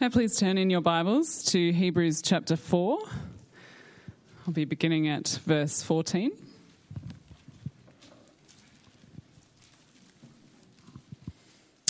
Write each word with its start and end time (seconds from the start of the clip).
Now, 0.00 0.10
please 0.10 0.38
turn 0.38 0.58
in 0.58 0.70
your 0.70 0.80
Bibles 0.80 1.42
to 1.46 1.72
Hebrews 1.72 2.22
chapter 2.22 2.54
4. 2.54 3.00
I'll 4.46 4.52
be 4.52 4.64
beginning 4.64 5.08
at 5.08 5.40
verse 5.44 5.82
14. 5.82 6.30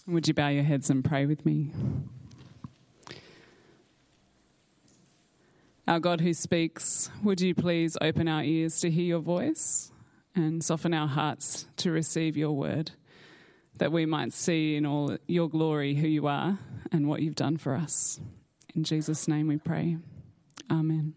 Would 0.06 0.26
you 0.26 0.32
bow 0.32 0.48
your 0.48 0.62
heads 0.62 0.88
and 0.88 1.04
pray 1.04 1.26
with 1.26 1.44
me? 1.44 1.70
Our 5.86 6.00
God 6.00 6.22
who 6.22 6.32
speaks, 6.32 7.10
would 7.22 7.42
you 7.42 7.54
please 7.54 7.98
open 8.00 8.26
our 8.26 8.42
ears 8.42 8.80
to 8.80 8.90
hear 8.90 9.04
your 9.04 9.20
voice 9.20 9.92
and 10.34 10.64
soften 10.64 10.94
our 10.94 11.08
hearts 11.08 11.66
to 11.76 11.90
receive 11.90 12.38
your 12.38 12.52
word, 12.52 12.92
that 13.78 13.92
we 13.92 14.06
might 14.06 14.32
see 14.32 14.76
in 14.76 14.84
all 14.84 15.16
your 15.26 15.48
glory 15.48 15.94
who 15.94 16.06
you 16.06 16.26
are 16.26 16.58
and 16.92 17.08
what 17.08 17.22
you've 17.22 17.34
done 17.34 17.56
for 17.56 17.74
us. 17.74 18.20
In 18.74 18.84
Jesus' 18.84 19.26
name 19.26 19.48
we 19.48 19.56
pray. 19.56 19.96
Amen. 20.70 21.14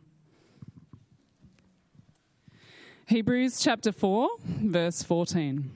Hebrews 3.08 3.60
chapter 3.60 3.92
4, 3.92 4.30
verse 4.46 5.04
14. 5.04 5.70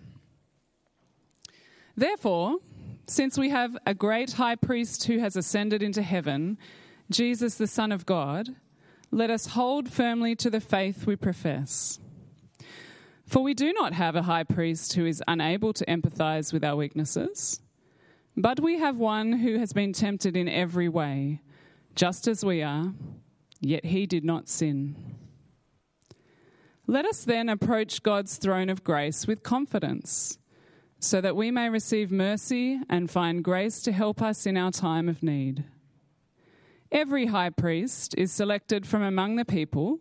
Therefore, 1.98 2.57
since 3.07 3.38
we 3.38 3.49
have 3.49 3.77
a 3.85 3.93
great 3.93 4.34
high 4.34 4.55
priest 4.55 5.05
who 5.05 5.20
has 5.20 5.35
ascended 5.35 5.84
into 5.84 6.02
heaven, 6.02 6.57
Jesus 7.12 7.55
the 7.55 7.67
Son 7.67 7.91
of 7.91 8.05
God, 8.05 8.55
let 9.12 9.29
us 9.29 9.48
hold 9.48 9.90
firmly 9.90 10.35
to 10.38 10.49
the 10.49 10.62
faith 10.62 11.05
we 11.05 11.15
profess. 11.15 11.99
For 13.25 13.41
we 13.41 13.53
do 13.53 13.73
not 13.73 13.93
have 13.93 14.15
a 14.15 14.23
high 14.23 14.43
priest 14.43 14.93
who 14.93 15.05
is 15.05 15.23
unable 15.27 15.73
to 15.73 15.85
empathize 15.85 16.53
with 16.53 16.63
our 16.63 16.75
weaknesses, 16.75 17.59
but 18.38 18.59
we 18.59 18.77
have 18.77 18.99
one 18.99 19.34
who 19.39 19.57
has 19.57 19.73
been 19.73 19.93
tempted 19.93 20.38
in 20.38 20.48
every 20.48 20.88
way, 20.88 21.41
just 21.95 22.27
as 22.27 22.45
we 22.45 22.61
are, 22.61 22.93
yet 23.61 23.85
he 23.85 24.05
did 24.05 24.23
not 24.23 24.48
sin. 24.48 25.15
Let 26.85 27.05
us 27.05 27.23
then 27.23 27.49
approach 27.49 28.03
God's 28.03 28.37
throne 28.37 28.70
of 28.70 28.84
grace 28.84 29.26
with 29.26 29.41
confidence, 29.41 30.37
so 30.99 31.20
that 31.20 31.35
we 31.35 31.49
may 31.49 31.70
receive 31.70 32.12
mercy 32.12 32.79
and 32.90 33.09
find 33.09 33.43
grace 33.43 33.81
to 33.84 33.91
help 33.91 34.21
us 34.21 34.46
in 34.46 34.55
our 34.55 34.71
time 34.71 35.09
of 35.09 35.23
need. 35.23 35.63
Every 36.91 37.26
high 37.26 37.49
priest 37.49 38.13
is 38.18 38.31
selected 38.31 38.85
from 38.85 39.01
among 39.01 39.35
the 39.35 39.46
people 39.46 39.99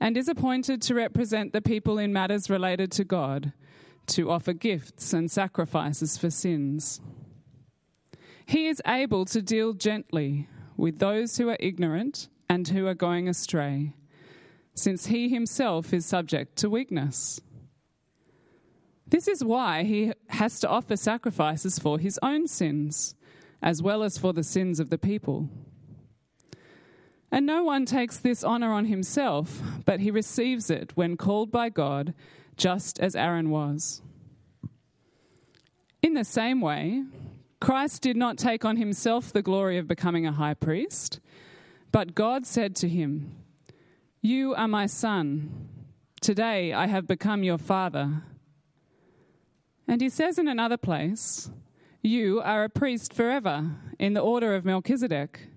and 0.00 0.16
is 0.16 0.28
appointed 0.28 0.82
to 0.82 0.94
represent 0.94 1.52
the 1.52 1.60
people 1.60 1.98
in 1.98 2.12
matters 2.12 2.50
related 2.50 2.92
to 2.92 3.04
God, 3.04 3.52
to 4.06 4.30
offer 4.30 4.52
gifts 4.52 5.12
and 5.12 5.30
sacrifices 5.30 6.16
for 6.16 6.30
sins. 6.30 7.00
He 8.44 8.68
is 8.68 8.82
able 8.86 9.24
to 9.26 9.42
deal 9.42 9.72
gently 9.72 10.48
with 10.76 10.98
those 10.98 11.36
who 11.36 11.48
are 11.48 11.56
ignorant 11.58 12.28
and 12.48 12.68
who 12.68 12.86
are 12.86 12.94
going 12.94 13.28
astray, 13.28 13.94
since 14.74 15.06
he 15.06 15.28
himself 15.28 15.92
is 15.92 16.06
subject 16.06 16.56
to 16.56 16.70
weakness. 16.70 17.40
This 19.08 19.26
is 19.28 19.42
why 19.42 19.84
he 19.84 20.12
has 20.28 20.60
to 20.60 20.68
offer 20.68 20.96
sacrifices 20.96 21.78
for 21.78 21.98
his 21.98 22.18
own 22.22 22.46
sins, 22.46 23.14
as 23.62 23.82
well 23.82 24.02
as 24.02 24.18
for 24.18 24.32
the 24.32 24.44
sins 24.44 24.78
of 24.78 24.90
the 24.90 24.98
people. 24.98 25.48
And 27.30 27.44
no 27.44 27.64
one 27.64 27.86
takes 27.86 28.18
this 28.18 28.44
honor 28.44 28.72
on 28.72 28.86
himself, 28.86 29.60
but 29.84 30.00
he 30.00 30.10
receives 30.10 30.70
it 30.70 30.92
when 30.94 31.16
called 31.16 31.50
by 31.50 31.68
God, 31.68 32.14
just 32.56 32.98
as 33.00 33.16
Aaron 33.16 33.50
was. 33.50 34.00
In 36.02 36.14
the 36.14 36.24
same 36.24 36.60
way, 36.60 37.04
Christ 37.60 38.02
did 38.02 38.16
not 38.16 38.38
take 38.38 38.64
on 38.64 38.76
himself 38.76 39.32
the 39.32 39.42
glory 39.42 39.76
of 39.76 39.88
becoming 39.88 40.26
a 40.26 40.32
high 40.32 40.54
priest, 40.54 41.20
but 41.90 42.14
God 42.14 42.46
said 42.46 42.76
to 42.76 42.88
him, 42.88 43.34
You 44.20 44.54
are 44.54 44.68
my 44.68 44.86
son. 44.86 45.68
Today 46.20 46.72
I 46.72 46.86
have 46.86 47.06
become 47.06 47.42
your 47.42 47.58
father. 47.58 48.22
And 49.88 50.00
he 50.00 50.08
says 50.08 50.38
in 50.38 50.48
another 50.48 50.76
place, 50.76 51.50
You 52.02 52.40
are 52.40 52.64
a 52.64 52.68
priest 52.68 53.12
forever, 53.12 53.72
in 53.98 54.14
the 54.14 54.20
order 54.20 54.54
of 54.54 54.64
Melchizedek. 54.64 55.48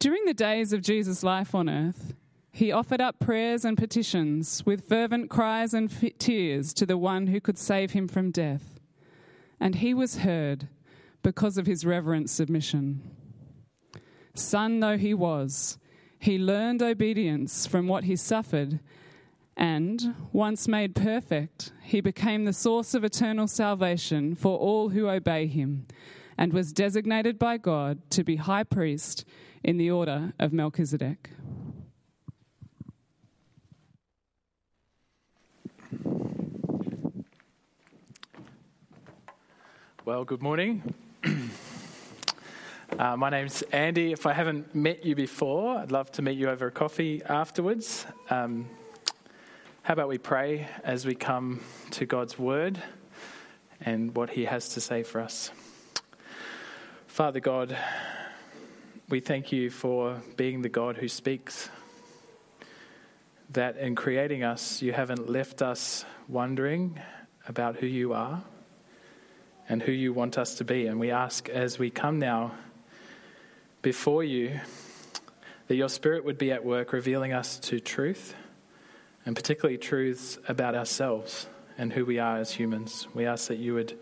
During 0.00 0.24
the 0.24 0.32
days 0.32 0.72
of 0.72 0.80
Jesus' 0.80 1.22
life 1.22 1.54
on 1.54 1.68
earth, 1.68 2.14
he 2.50 2.72
offered 2.72 3.02
up 3.02 3.18
prayers 3.18 3.66
and 3.66 3.76
petitions 3.76 4.64
with 4.64 4.88
fervent 4.88 5.28
cries 5.28 5.74
and 5.74 5.90
tears 6.18 6.72
to 6.72 6.86
the 6.86 6.96
one 6.96 7.26
who 7.26 7.38
could 7.38 7.58
save 7.58 7.90
him 7.90 8.08
from 8.08 8.30
death. 8.30 8.80
And 9.60 9.74
he 9.74 9.92
was 9.92 10.20
heard 10.20 10.68
because 11.22 11.58
of 11.58 11.66
his 11.66 11.84
reverent 11.84 12.30
submission. 12.30 13.02
Son 14.34 14.80
though 14.80 14.96
he 14.96 15.12
was, 15.12 15.78
he 16.18 16.38
learned 16.38 16.82
obedience 16.82 17.66
from 17.66 17.86
what 17.86 18.04
he 18.04 18.16
suffered, 18.16 18.80
and, 19.54 20.14
once 20.32 20.66
made 20.66 20.94
perfect, 20.94 21.72
he 21.82 22.00
became 22.00 22.46
the 22.46 22.54
source 22.54 22.94
of 22.94 23.04
eternal 23.04 23.46
salvation 23.46 24.34
for 24.34 24.58
all 24.58 24.88
who 24.88 25.10
obey 25.10 25.46
him, 25.46 25.86
and 26.38 26.54
was 26.54 26.72
designated 26.72 27.38
by 27.38 27.58
God 27.58 27.98
to 28.12 28.24
be 28.24 28.36
high 28.36 28.64
priest 28.64 29.26
in 29.62 29.76
the 29.76 29.90
order 29.90 30.32
of 30.38 30.52
Melchizedek. 30.52 31.30
Well, 40.04 40.24
good 40.24 40.42
morning. 40.42 40.94
uh, 42.98 43.16
my 43.16 43.30
name's 43.30 43.62
Andy. 43.70 44.12
If 44.12 44.26
I 44.26 44.32
haven't 44.32 44.74
met 44.74 45.04
you 45.04 45.14
before, 45.14 45.78
I'd 45.78 45.92
love 45.92 46.10
to 46.12 46.22
meet 46.22 46.38
you 46.38 46.48
over 46.48 46.66
a 46.66 46.70
coffee 46.70 47.22
afterwards. 47.28 48.06
Um, 48.30 48.68
how 49.82 49.92
about 49.92 50.08
we 50.08 50.18
pray 50.18 50.68
as 50.84 51.06
we 51.06 51.14
come 51.14 51.60
to 51.92 52.06
God's 52.06 52.38
Word 52.38 52.82
and 53.80 54.14
what 54.16 54.30
He 54.30 54.46
has 54.46 54.70
to 54.70 54.80
say 54.80 55.02
for 55.02 55.20
us? 55.20 55.50
Father 57.06 57.40
God, 57.40 57.76
we 59.10 59.18
thank 59.18 59.50
you 59.50 59.70
for 59.70 60.22
being 60.36 60.62
the 60.62 60.68
God 60.68 60.96
who 60.96 61.08
speaks. 61.08 61.68
That 63.50 63.76
in 63.76 63.96
creating 63.96 64.44
us, 64.44 64.80
you 64.82 64.92
haven't 64.92 65.28
left 65.28 65.62
us 65.62 66.04
wondering 66.28 67.00
about 67.48 67.76
who 67.76 67.88
you 67.88 68.12
are 68.12 68.44
and 69.68 69.82
who 69.82 69.90
you 69.90 70.12
want 70.12 70.38
us 70.38 70.54
to 70.56 70.64
be. 70.64 70.86
And 70.86 71.00
we 71.00 71.10
ask 71.10 71.48
as 71.48 71.76
we 71.76 71.90
come 71.90 72.20
now 72.20 72.52
before 73.82 74.22
you 74.22 74.60
that 75.66 75.74
your 75.74 75.88
Spirit 75.88 76.24
would 76.24 76.38
be 76.38 76.52
at 76.52 76.64
work 76.64 76.92
revealing 76.92 77.32
us 77.32 77.58
to 77.60 77.80
truth, 77.80 78.36
and 79.26 79.34
particularly 79.34 79.78
truths 79.78 80.38
about 80.46 80.76
ourselves 80.76 81.48
and 81.76 81.92
who 81.92 82.04
we 82.04 82.20
are 82.20 82.38
as 82.38 82.52
humans. 82.52 83.08
We 83.12 83.26
ask 83.26 83.48
that 83.48 83.58
you 83.58 83.74
would 83.74 83.98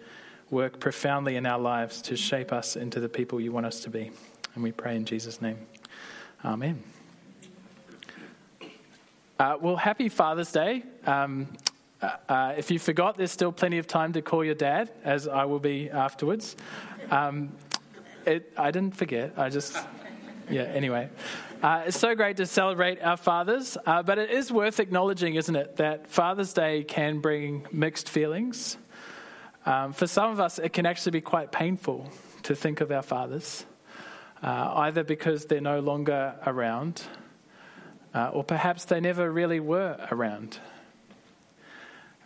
work 0.51 0.81
profoundly 0.81 1.37
in 1.37 1.47
our 1.47 1.59
lives 1.59 2.03
to 2.03 2.17
shape 2.17 2.53
us 2.53 2.77
into 2.77 3.01
the 3.01 3.09
people 3.09 3.41
you 3.41 3.53
want 3.53 3.65
us 3.65 3.81
to 3.81 3.91
be. 3.91 4.11
And 4.55 4.65
we 4.65 4.73
pray 4.73 4.97
in 4.97 5.05
Jesus' 5.05 5.41
name. 5.41 5.59
Amen. 6.45 6.83
Uh, 9.39 9.57
well, 9.61 9.77
happy 9.77 10.09
Father's 10.09 10.51
Day. 10.51 10.83
Um, 11.07 11.49
uh, 12.03 12.17
uh, 12.29 12.55
if 12.57 12.71
you 12.71 12.79
forgot, 12.79 13.17
there's 13.17 13.31
still 13.31 13.53
plenty 13.53 13.79
of 13.79 13.87
time 13.87 14.13
to 14.13 14.23
call 14.23 14.45
your 14.45 14.55
dad, 14.55 14.91
as 15.05 15.29
I 15.29 15.45
will 15.45 15.59
be 15.61 15.91
afterwards. 15.91 16.57
Um, 17.11 17.53
it, 18.27 18.53
I 18.57 18.71
didn't 18.71 18.97
forget. 18.97 19.35
I 19.37 19.49
just, 19.49 19.77
yeah, 20.51 20.63
anyway. 20.63 21.09
Uh, 21.63 21.85
it's 21.87 21.99
so 21.99 22.15
great 22.15 22.37
to 22.37 22.47
celebrate 22.47 23.03
our 23.03 23.17
fathers, 23.17 23.77
uh, 23.85 24.03
but 24.03 24.19
it 24.19 24.31
is 24.31 24.53
worth 24.53 24.81
acknowledging, 24.81 25.35
isn't 25.35 25.57
it, 25.57 25.77
that 25.77 26.09
Father's 26.09 26.53
Day 26.53 26.85
can 26.85 27.21
bring 27.21 27.67
mixed 27.73 28.09
feelings. 28.09 28.77
Um, 29.67 29.93
for 29.93 30.07
some 30.07 30.31
of 30.31 30.41
us, 30.41 30.59
it 30.59 30.73
can 30.73 30.87
actually 30.87 31.13
be 31.13 31.21
quite 31.21 31.53
painful 31.53 32.11
to 32.45 32.55
think 32.55 32.81
of 32.81 32.91
our 32.91 33.03
fathers 33.03 33.65
uh, 34.43 34.73
either 34.77 35.05
because 35.05 35.47
they're 35.47 35.61
no 35.61 35.81
longer 35.81 36.35
around, 36.47 37.03
uh, 38.15 38.31
or 38.33 38.45
perhaps 38.45 38.85
they 38.85 39.01
never 39.01 39.31
really 39.31 39.61
were 39.61 39.97
around. 40.11 40.59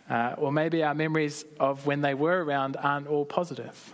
Uh, 0.09 0.35
or 0.37 0.51
maybe 0.51 0.83
our 0.83 0.93
memories 0.93 1.45
of 1.59 1.85
when 1.85 2.01
they 2.01 2.13
were 2.13 2.43
around 2.43 2.77
aren't 2.77 3.07
all 3.07 3.25
positive. 3.25 3.93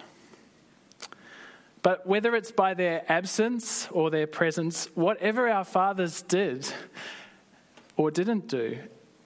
But 1.81 2.05
whether 2.05 2.35
it's 2.35 2.51
by 2.51 2.73
their 2.73 3.09
absence 3.09 3.87
or 3.91 4.09
their 4.09 4.27
presence, 4.27 4.87
whatever 4.95 5.47
our 5.47 5.63
fathers 5.63 6.21
did 6.23 6.71
or 7.95 8.11
didn't 8.11 8.47
do, 8.47 8.79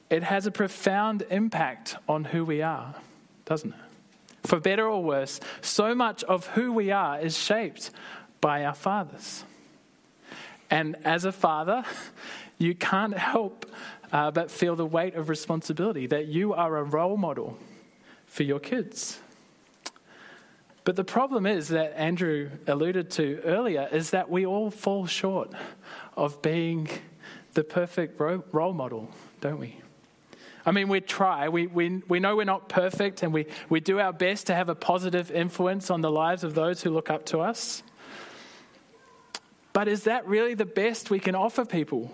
it 0.09 0.23
has 0.23 0.45
a 0.45 0.51
profound 0.51 1.25
impact 1.31 1.95
on 2.07 2.25
who 2.25 2.45
we 2.45 2.61
are, 2.61 2.93
doesn't 3.45 3.71
it? 3.71 3.79
For 4.47 4.59
better 4.59 4.87
or 4.87 5.03
worse, 5.03 5.39
so 5.61 5.95
much 5.95 6.23
of 6.25 6.47
who 6.47 6.73
we 6.73 6.91
are 6.91 7.19
is 7.19 7.37
shaped 7.37 7.89
by 8.43 8.65
our 8.65 8.73
fathers. 8.73 9.45
And 10.69 10.97
as 11.05 11.23
a 11.23 11.31
father, 11.31 11.85
you 12.57 12.75
can't 12.75 13.17
help 13.17 13.65
uh, 14.11 14.31
but 14.31 14.51
feel 14.51 14.75
the 14.75 14.85
weight 14.85 15.15
of 15.15 15.29
responsibility 15.29 16.07
that 16.07 16.27
you 16.27 16.53
are 16.53 16.75
a 16.75 16.83
role 16.83 17.15
model 17.15 17.57
for 18.25 18.43
your 18.43 18.59
kids. 18.59 19.17
But 20.83 20.97
the 20.97 21.05
problem 21.05 21.45
is 21.45 21.69
that 21.69 21.97
Andrew 21.97 22.49
alluded 22.67 23.09
to 23.11 23.39
earlier 23.45 23.87
is 23.93 24.09
that 24.09 24.29
we 24.29 24.45
all 24.45 24.69
fall 24.69 25.05
short 25.05 25.53
of 26.17 26.41
being 26.41 26.89
the 27.53 27.63
perfect 27.63 28.19
role 28.19 28.73
model, 28.73 29.09
don't 29.39 29.57
we? 29.57 29.79
I 30.65 30.71
mean, 30.71 30.89
we 30.89 30.99
try. 30.99 31.47
We, 31.47 31.67
we, 31.67 32.01
we 32.09 32.19
know 32.19 32.35
we're 32.35 32.43
not 32.43 32.67
perfect, 32.67 33.23
and 33.23 33.33
we, 33.33 33.45
we 33.69 33.79
do 33.79 34.01
our 34.01 34.11
best 34.11 34.47
to 34.47 34.55
have 34.55 34.67
a 34.67 34.75
positive 34.75 35.31
influence 35.31 35.89
on 35.89 36.01
the 36.01 36.11
lives 36.11 36.43
of 36.43 36.55
those 36.55 36.83
who 36.83 36.89
look 36.89 37.09
up 37.09 37.25
to 37.27 37.39
us. 37.39 37.83
But 39.73 39.87
is 39.87 40.03
that 40.03 40.27
really 40.27 40.53
the 40.53 40.65
best 40.65 41.09
we 41.09 41.19
can 41.19 41.35
offer 41.35 41.65
people? 41.65 42.11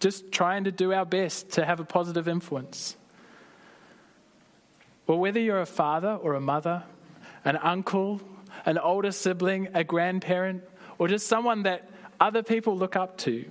Just 0.00 0.32
trying 0.32 0.64
to 0.64 0.72
do 0.72 0.92
our 0.92 1.04
best 1.04 1.50
to 1.52 1.64
have 1.64 1.78
a 1.78 1.84
positive 1.84 2.26
influence? 2.26 2.96
Well, 5.06 5.18
whether 5.18 5.38
you're 5.38 5.60
a 5.60 5.66
father 5.66 6.14
or 6.14 6.34
a 6.34 6.40
mother, 6.40 6.84
an 7.44 7.58
uncle, 7.58 8.20
an 8.64 8.78
older 8.78 9.12
sibling, 9.12 9.68
a 9.74 9.84
grandparent, 9.84 10.64
or 10.98 11.06
just 11.06 11.26
someone 11.26 11.64
that 11.64 11.88
other 12.18 12.42
people 12.42 12.76
look 12.76 12.96
up 12.96 13.18
to, 13.18 13.44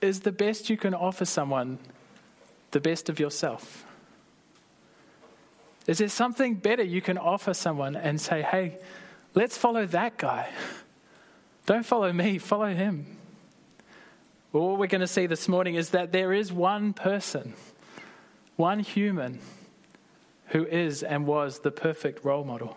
is 0.00 0.20
the 0.20 0.32
best 0.32 0.70
you 0.70 0.76
can 0.76 0.94
offer 0.94 1.24
someone 1.24 1.78
the 2.70 2.80
best 2.80 3.08
of 3.08 3.18
yourself? 3.18 3.84
Is 5.86 5.98
there 5.98 6.08
something 6.08 6.54
better 6.54 6.82
you 6.82 7.00
can 7.00 7.18
offer 7.18 7.54
someone 7.54 7.96
and 7.96 8.20
say, 8.20 8.42
hey, 8.42 8.78
let's 9.34 9.56
follow 9.56 9.86
that 9.86 10.16
guy? 10.18 10.48
Don't 11.66 11.84
follow 11.84 12.12
me, 12.12 12.38
follow 12.38 12.74
him. 12.74 13.18
Well, 14.52 14.70
what 14.70 14.78
we're 14.78 14.86
going 14.86 15.00
to 15.00 15.06
see 15.06 15.26
this 15.26 15.48
morning 15.48 15.74
is 15.74 15.90
that 15.90 16.12
there 16.12 16.32
is 16.32 16.52
one 16.52 16.92
person, 16.92 17.54
one 18.56 18.80
human, 18.80 19.40
who 20.48 20.64
is 20.64 21.02
and 21.02 21.26
was 21.26 21.60
the 21.60 21.70
perfect 21.70 22.24
role 22.24 22.44
model. 22.44 22.76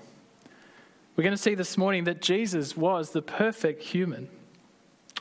We're 1.15 1.23
going 1.23 1.35
to 1.35 1.41
see 1.41 1.55
this 1.55 1.77
morning 1.77 2.05
that 2.05 2.21
Jesus 2.21 2.75
was 2.75 3.11
the 3.11 3.21
perfect 3.21 3.83
human 3.83 4.29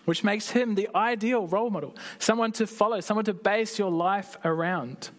which 0.06 0.24
makes 0.24 0.50
him 0.50 0.76
the 0.76 0.88
ideal 0.94 1.46
role 1.46 1.68
model, 1.68 1.94
someone 2.18 2.52
to 2.52 2.66
follow, 2.66 3.00
someone 3.00 3.24
to 3.24 3.34
base 3.34 3.78
your 3.78 3.90
life 3.90 4.38
around, 4.44 5.10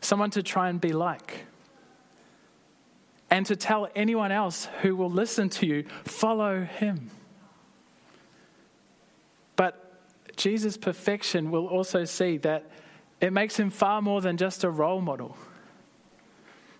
someone 0.00 0.30
to 0.30 0.42
try 0.42 0.70
and 0.70 0.80
be 0.80 0.92
like. 0.92 1.44
And 3.30 3.44
to 3.46 3.56
tell 3.56 3.88
anyone 3.94 4.32
else 4.32 4.68
who 4.80 4.96
will 4.96 5.10
listen 5.10 5.50
to 5.50 5.66
you, 5.66 5.84
follow 6.04 6.62
him. 6.62 7.10
But 9.56 10.00
Jesus' 10.38 10.76
perfection 10.76 11.50
will 11.50 11.66
also 11.66 12.04
see 12.04 12.38
that 12.38 12.70
it 13.20 13.32
makes 13.32 13.58
him 13.58 13.70
far 13.70 14.00
more 14.00 14.20
than 14.20 14.36
just 14.36 14.64
a 14.64 14.70
role 14.70 15.00
model. 15.00 15.36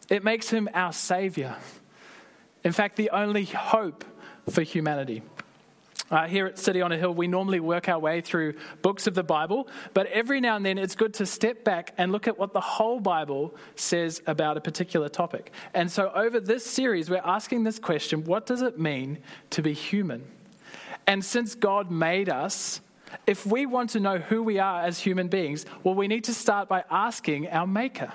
It 0.08 0.25
makes 0.25 0.49
him 0.49 0.69
our 0.72 0.93
Savior. 0.93 1.56
In 2.64 2.72
fact, 2.72 2.96
the 2.96 3.10
only 3.10 3.44
hope 3.44 4.05
for 4.49 4.62
humanity. 4.62 5.22
Uh, 6.10 6.26
here 6.26 6.46
at 6.46 6.58
City 6.58 6.81
on 6.81 6.90
a 6.90 6.96
Hill, 6.96 7.12
we 7.12 7.26
normally 7.26 7.60
work 7.60 7.87
our 7.88 7.99
way 7.99 8.22
through 8.22 8.55
books 8.81 9.06
of 9.06 9.14
the 9.14 9.22
Bible, 9.22 9.69
but 9.93 10.06
every 10.06 10.40
now 10.40 10.56
and 10.56 10.64
then 10.64 10.78
it's 10.78 10.94
good 10.94 11.12
to 11.14 11.26
step 11.26 11.64
back 11.64 11.93
and 11.99 12.12
look 12.12 12.26
at 12.26 12.38
what 12.38 12.54
the 12.54 12.61
whole 12.61 12.99
Bible 12.99 13.54
says 13.76 14.22
about 14.26 14.56
a 14.56 14.61
particular 14.61 15.11
topic. 15.11 15.52
And 15.75 15.90
so, 15.90 16.11
over 16.14 16.40
this 16.40 16.64
series, 16.64 17.11
we're 17.11 17.19
asking 17.19 17.64
this 17.64 17.78
question 17.78 18.25
what 18.25 18.46
does 18.46 18.62
it 18.62 18.78
mean 18.78 19.19
to 19.50 19.61
be 19.61 19.75
human? 19.75 20.25
And 21.06 21.22
since 21.22 21.54
God 21.54 21.90
made 21.90 22.31
us, 22.31 22.81
if 23.26 23.46
we 23.46 23.66
want 23.66 23.90
to 23.90 24.00
know 24.00 24.19
who 24.19 24.43
we 24.43 24.58
are 24.58 24.82
as 24.82 24.99
human 24.99 25.28
beings, 25.28 25.66
well, 25.82 25.94
we 25.94 26.08
need 26.08 26.25
to 26.25 26.34
start 26.34 26.69
by 26.69 26.84
asking 26.90 27.49
our 27.49 27.66
Maker. 27.66 28.12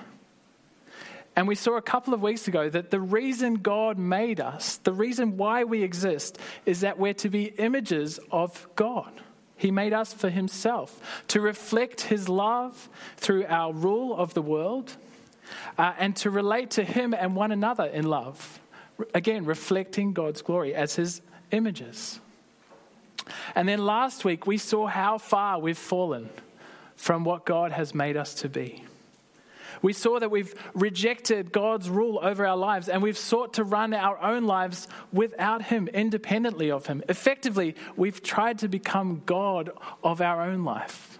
And 1.36 1.48
we 1.48 1.56
saw 1.56 1.76
a 1.76 1.82
couple 1.82 2.14
of 2.14 2.22
weeks 2.22 2.46
ago 2.46 2.68
that 2.70 2.90
the 2.90 3.00
reason 3.00 3.54
God 3.54 3.98
made 3.98 4.40
us, 4.40 4.76
the 4.76 4.92
reason 4.92 5.36
why 5.36 5.64
we 5.64 5.82
exist, 5.82 6.38
is 6.64 6.80
that 6.82 6.98
we're 6.98 7.14
to 7.14 7.28
be 7.28 7.46
images 7.46 8.20
of 8.30 8.68
God. 8.76 9.12
He 9.56 9.70
made 9.70 9.92
us 9.92 10.12
for 10.12 10.30
Himself 10.30 11.24
to 11.28 11.40
reflect 11.40 12.02
His 12.02 12.28
love 12.28 12.88
through 13.16 13.46
our 13.46 13.72
rule 13.72 14.16
of 14.16 14.34
the 14.34 14.42
world 14.42 14.96
uh, 15.76 15.92
and 15.98 16.14
to 16.16 16.30
relate 16.30 16.70
to 16.72 16.84
Him 16.84 17.14
and 17.14 17.34
one 17.34 17.50
another 17.50 17.86
in 17.86 18.04
love. 18.04 18.60
Again, 19.12 19.44
reflecting 19.44 20.12
God's 20.12 20.42
glory 20.42 20.74
as 20.74 20.94
His 20.94 21.20
images. 21.50 22.20
And 23.54 23.68
then 23.68 23.84
last 23.84 24.24
week, 24.24 24.46
we 24.46 24.58
saw 24.58 24.86
how 24.86 25.18
far 25.18 25.58
we've 25.58 25.78
fallen 25.78 26.28
from 26.96 27.24
what 27.24 27.44
God 27.44 27.72
has 27.72 27.94
made 27.94 28.16
us 28.16 28.34
to 28.34 28.48
be. 28.48 28.84
We 29.82 29.92
saw 29.92 30.18
that 30.18 30.30
we've 30.30 30.54
rejected 30.72 31.52
God's 31.52 31.90
rule 31.90 32.18
over 32.22 32.46
our 32.46 32.56
lives 32.56 32.88
and 32.88 33.02
we've 33.02 33.18
sought 33.18 33.54
to 33.54 33.64
run 33.64 33.92
our 33.92 34.18
own 34.18 34.44
lives 34.44 34.88
without 35.12 35.62
Him, 35.62 35.88
independently 35.88 36.70
of 36.70 36.86
Him. 36.86 37.02
Effectively, 37.08 37.74
we've 37.96 38.22
tried 38.22 38.60
to 38.60 38.68
become 38.68 39.22
God 39.26 39.70
of 40.02 40.22
our 40.22 40.40
own 40.42 40.64
life. 40.64 41.18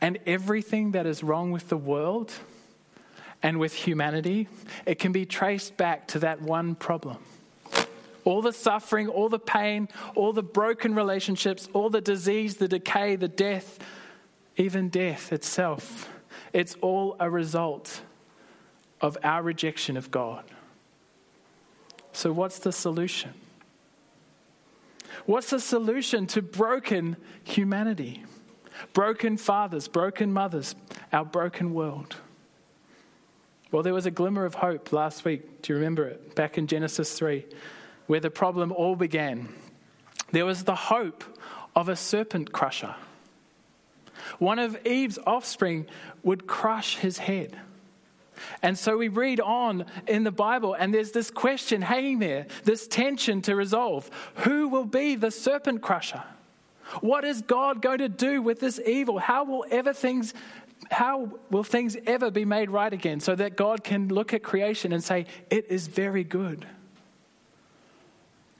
And 0.00 0.18
everything 0.26 0.92
that 0.92 1.06
is 1.06 1.22
wrong 1.22 1.50
with 1.50 1.68
the 1.68 1.76
world 1.76 2.32
and 3.42 3.58
with 3.58 3.74
humanity, 3.74 4.48
it 4.86 4.98
can 4.98 5.12
be 5.12 5.26
traced 5.26 5.76
back 5.76 6.08
to 6.08 6.18
that 6.20 6.40
one 6.40 6.74
problem. 6.74 7.18
All 8.24 8.42
the 8.42 8.52
suffering, 8.52 9.08
all 9.08 9.28
the 9.28 9.38
pain, 9.38 9.88
all 10.14 10.32
the 10.32 10.42
broken 10.42 10.94
relationships, 10.94 11.68
all 11.72 11.90
the 11.90 12.00
disease, 12.00 12.56
the 12.56 12.68
decay, 12.68 13.16
the 13.16 13.28
death, 13.28 13.78
even 14.56 14.88
death 14.88 15.32
itself 15.32 16.08
it's 16.54 16.76
all 16.80 17.16
a 17.18 17.28
result 17.28 18.00
of 19.00 19.18
our 19.22 19.42
rejection 19.42 19.98
of 19.98 20.10
God. 20.10 20.44
So, 22.12 22.32
what's 22.32 22.60
the 22.60 22.72
solution? 22.72 23.34
What's 25.26 25.50
the 25.50 25.60
solution 25.60 26.26
to 26.28 26.42
broken 26.42 27.16
humanity? 27.42 28.24
Broken 28.92 29.36
fathers, 29.36 29.88
broken 29.88 30.32
mothers, 30.32 30.76
our 31.12 31.24
broken 31.24 31.74
world. 31.74 32.16
Well, 33.72 33.82
there 33.82 33.94
was 33.94 34.06
a 34.06 34.10
glimmer 34.12 34.44
of 34.44 34.54
hope 34.54 34.92
last 34.92 35.24
week. 35.24 35.62
Do 35.62 35.72
you 35.72 35.78
remember 35.78 36.06
it? 36.06 36.36
Back 36.36 36.56
in 36.56 36.68
Genesis 36.68 37.18
3, 37.18 37.44
where 38.06 38.20
the 38.20 38.30
problem 38.30 38.72
all 38.72 38.96
began. 38.96 39.48
There 40.32 40.46
was 40.46 40.64
the 40.64 40.74
hope 40.74 41.24
of 41.74 41.88
a 41.88 41.96
serpent 41.96 42.52
crusher. 42.52 42.94
One 44.38 44.58
of 44.58 44.78
Eve's 44.86 45.18
offspring 45.26 45.86
would 46.22 46.46
crush 46.46 46.96
his 46.96 47.18
head. 47.18 47.58
And 48.62 48.78
so 48.78 48.96
we 48.96 49.08
read 49.08 49.40
on 49.40 49.86
in 50.06 50.24
the 50.24 50.32
Bible, 50.32 50.74
and 50.74 50.92
there's 50.92 51.12
this 51.12 51.30
question 51.30 51.82
hanging 51.82 52.18
there, 52.18 52.46
this 52.64 52.86
tension 52.88 53.42
to 53.42 53.54
resolve. 53.54 54.10
Who 54.36 54.68
will 54.68 54.84
be 54.84 55.14
the 55.14 55.30
serpent 55.30 55.82
crusher? 55.82 56.22
What 57.00 57.24
is 57.24 57.42
God 57.42 57.80
going 57.80 57.98
to 57.98 58.08
do 58.08 58.42
with 58.42 58.60
this 58.60 58.80
evil? 58.84 59.18
How 59.18 59.44
will 59.44 59.64
ever 59.70 59.92
things 59.92 60.34
how 60.90 61.30
will 61.50 61.64
things 61.64 61.96
ever 62.06 62.30
be 62.30 62.44
made 62.44 62.68
right 62.68 62.92
again 62.92 63.18
so 63.18 63.34
that 63.34 63.56
God 63.56 63.82
can 63.82 64.08
look 64.08 64.34
at 64.34 64.42
creation 64.42 64.92
and 64.92 65.02
say, 65.02 65.26
It 65.48 65.66
is 65.70 65.86
very 65.86 66.24
good? 66.24 66.66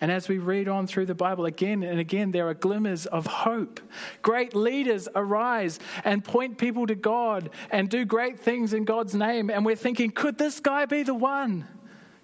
And 0.00 0.10
as 0.10 0.28
we 0.28 0.38
read 0.38 0.68
on 0.68 0.86
through 0.86 1.06
the 1.06 1.14
Bible 1.14 1.46
again 1.46 1.82
and 1.82 1.98
again, 1.98 2.32
there 2.32 2.48
are 2.48 2.54
glimmers 2.54 3.06
of 3.06 3.26
hope. 3.26 3.80
Great 4.22 4.54
leaders 4.54 5.08
arise 5.14 5.78
and 6.04 6.22
point 6.22 6.58
people 6.58 6.86
to 6.86 6.94
God 6.94 7.50
and 7.70 7.88
do 7.88 8.04
great 8.04 8.40
things 8.40 8.74
in 8.74 8.84
God's 8.84 9.14
name. 9.14 9.50
And 9.50 9.64
we're 9.64 9.76
thinking, 9.76 10.10
could 10.10 10.36
this 10.36 10.60
guy 10.60 10.84
be 10.86 11.04
the 11.04 11.14
one? 11.14 11.66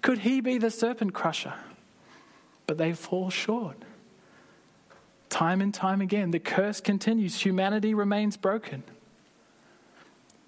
Could 0.02 0.18
he 0.18 0.40
be 0.40 0.58
the 0.58 0.70
serpent 0.70 1.14
crusher? 1.14 1.54
But 2.66 2.76
they 2.76 2.92
fall 2.92 3.30
short. 3.30 3.76
Time 5.28 5.60
and 5.60 5.72
time 5.72 6.00
again, 6.00 6.32
the 6.32 6.40
curse 6.40 6.80
continues. 6.80 7.40
Humanity 7.44 7.94
remains 7.94 8.36
broken. 8.36 8.82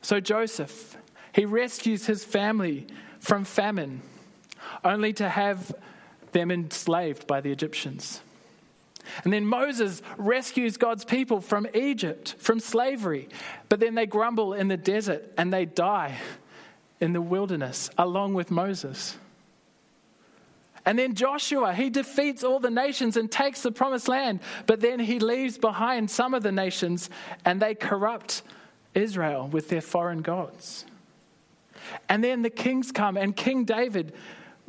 So 0.02 0.18
Joseph, 0.18 0.96
he 1.32 1.44
rescues 1.44 2.06
his 2.06 2.24
family 2.24 2.88
from 3.20 3.44
famine, 3.44 4.02
only 4.84 5.12
to 5.14 5.28
have 5.28 5.72
them 6.32 6.50
enslaved 6.50 7.26
by 7.26 7.40
the 7.40 7.52
Egyptians. 7.52 8.20
And 9.24 9.32
then 9.32 9.46
Moses 9.46 10.00
rescues 10.16 10.76
God's 10.76 11.04
people 11.04 11.40
from 11.40 11.66
Egypt, 11.74 12.36
from 12.38 12.60
slavery. 12.60 13.28
But 13.68 13.80
then 13.80 13.94
they 13.94 14.06
grumble 14.06 14.54
in 14.54 14.68
the 14.68 14.76
desert 14.76 15.32
and 15.36 15.52
they 15.52 15.64
die 15.64 16.18
in 17.00 17.12
the 17.12 17.20
wilderness 17.20 17.90
along 17.98 18.34
with 18.34 18.50
Moses. 18.50 19.16
And 20.84 20.98
then 20.98 21.14
Joshua, 21.14 21.72
he 21.74 21.90
defeats 21.90 22.42
all 22.42 22.58
the 22.58 22.70
nations 22.70 23.16
and 23.16 23.30
takes 23.30 23.62
the 23.62 23.70
promised 23.70 24.08
land, 24.08 24.40
but 24.66 24.80
then 24.80 24.98
he 24.98 25.20
leaves 25.20 25.56
behind 25.56 26.10
some 26.10 26.34
of 26.34 26.42
the 26.42 26.50
nations 26.50 27.08
and 27.44 27.62
they 27.62 27.74
corrupt 27.74 28.42
Israel 28.94 29.46
with 29.46 29.68
their 29.68 29.80
foreign 29.80 30.22
gods. 30.22 30.84
And 32.08 32.22
then 32.22 32.42
the 32.42 32.50
kings 32.50 32.90
come, 32.92 33.16
and 33.16 33.34
King 33.34 33.64
David 33.64 34.12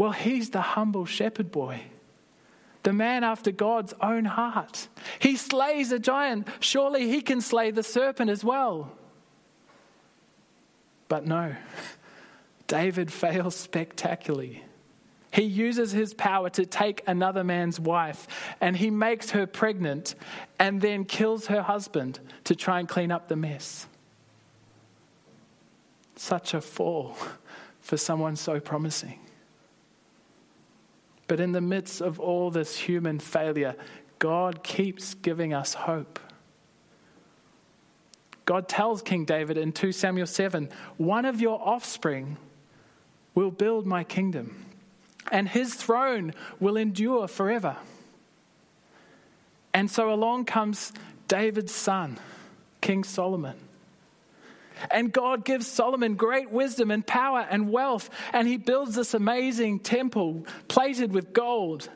well, 0.04 0.12
he's 0.12 0.50
the 0.50 0.60
humble 0.60 1.06
shepherd 1.06 1.50
boy, 1.50 1.82
the 2.84 2.92
man 2.92 3.24
after 3.24 3.52
God's 3.52 3.94
own 4.02 4.26
heart. 4.26 4.90
He 5.20 5.38
slays 5.38 5.94
a 5.94 5.98
giant. 5.98 6.46
Surely 6.60 7.08
he 7.08 7.22
can 7.22 7.40
slay 7.40 7.72
the 7.72 7.84
serpent 7.84 8.30
as 8.30 8.44
well. 8.44 8.92
But 11.08 11.26
no, 11.26 11.56
David 12.68 13.14
fails 13.14 13.56
spectacularly. 13.56 14.66
He 15.32 15.44
uses 15.44 15.94
his 15.94 16.14
power 16.14 16.50
to 16.50 16.66
take 16.66 17.02
another 17.08 17.46
man's 17.46 17.80
wife 17.80 18.28
and 18.60 18.76
he 18.76 18.90
makes 18.90 19.30
her 19.30 19.48
pregnant 19.48 20.16
and 20.60 20.82
then 20.82 21.06
kills 21.06 21.46
her 21.46 21.62
husband 21.62 22.20
to 22.44 22.58
try 22.58 22.80
and 22.80 22.90
clean 22.90 23.10
up 23.10 23.30
the 23.30 23.38
mess. 23.38 23.88
Such 26.18 26.54
a 26.54 26.60
fall 26.60 27.16
for 27.80 27.96
someone 27.96 28.36
so 28.36 28.60
promising. 28.60 29.20
But 31.28 31.40
in 31.40 31.52
the 31.52 31.62
midst 31.62 32.02
of 32.02 32.20
all 32.20 32.52
this 32.52 32.78
human 32.78 33.20
failure, 33.20 33.76
God 34.20 34.64
keeps 34.64 35.14
giving 35.14 35.54
us 35.54 35.74
hope. 35.74 36.20
God 38.46 38.68
tells 38.68 39.02
King 39.02 39.26
David 39.26 39.58
in 39.58 39.72
2 39.72 39.92
Samuel 39.92 40.28
7 40.28 40.70
one 40.98 41.26
of 41.26 41.40
your 41.40 41.62
offspring 41.66 42.38
will 43.36 43.52
build 43.52 43.88
my 43.88 44.04
kingdom, 44.04 44.66
and 45.32 45.48
his 45.48 45.74
throne 45.74 46.34
will 46.60 46.78
endure 46.78 47.28
forever. 47.28 47.78
And 49.74 49.90
so 49.90 50.14
along 50.14 50.46
comes 50.46 50.94
David's 51.28 51.74
son, 51.74 52.20
King 52.82 53.04
Solomon. 53.04 53.56
And 54.92 55.12
God 55.12 55.46
gives 55.46 55.68
Solomon 55.68 56.16
great 56.16 56.52
wisdom 56.52 56.92
and 56.92 57.06
power 57.06 57.46
and 57.50 57.72
wealth, 57.72 58.10
and 58.32 58.48
he 58.48 58.58
builds 58.58 58.96
this 58.96 59.14
amazing 59.14 59.80
temple 59.80 60.46
plated 60.68 61.14
with 61.14 61.34
gold. 61.34 61.90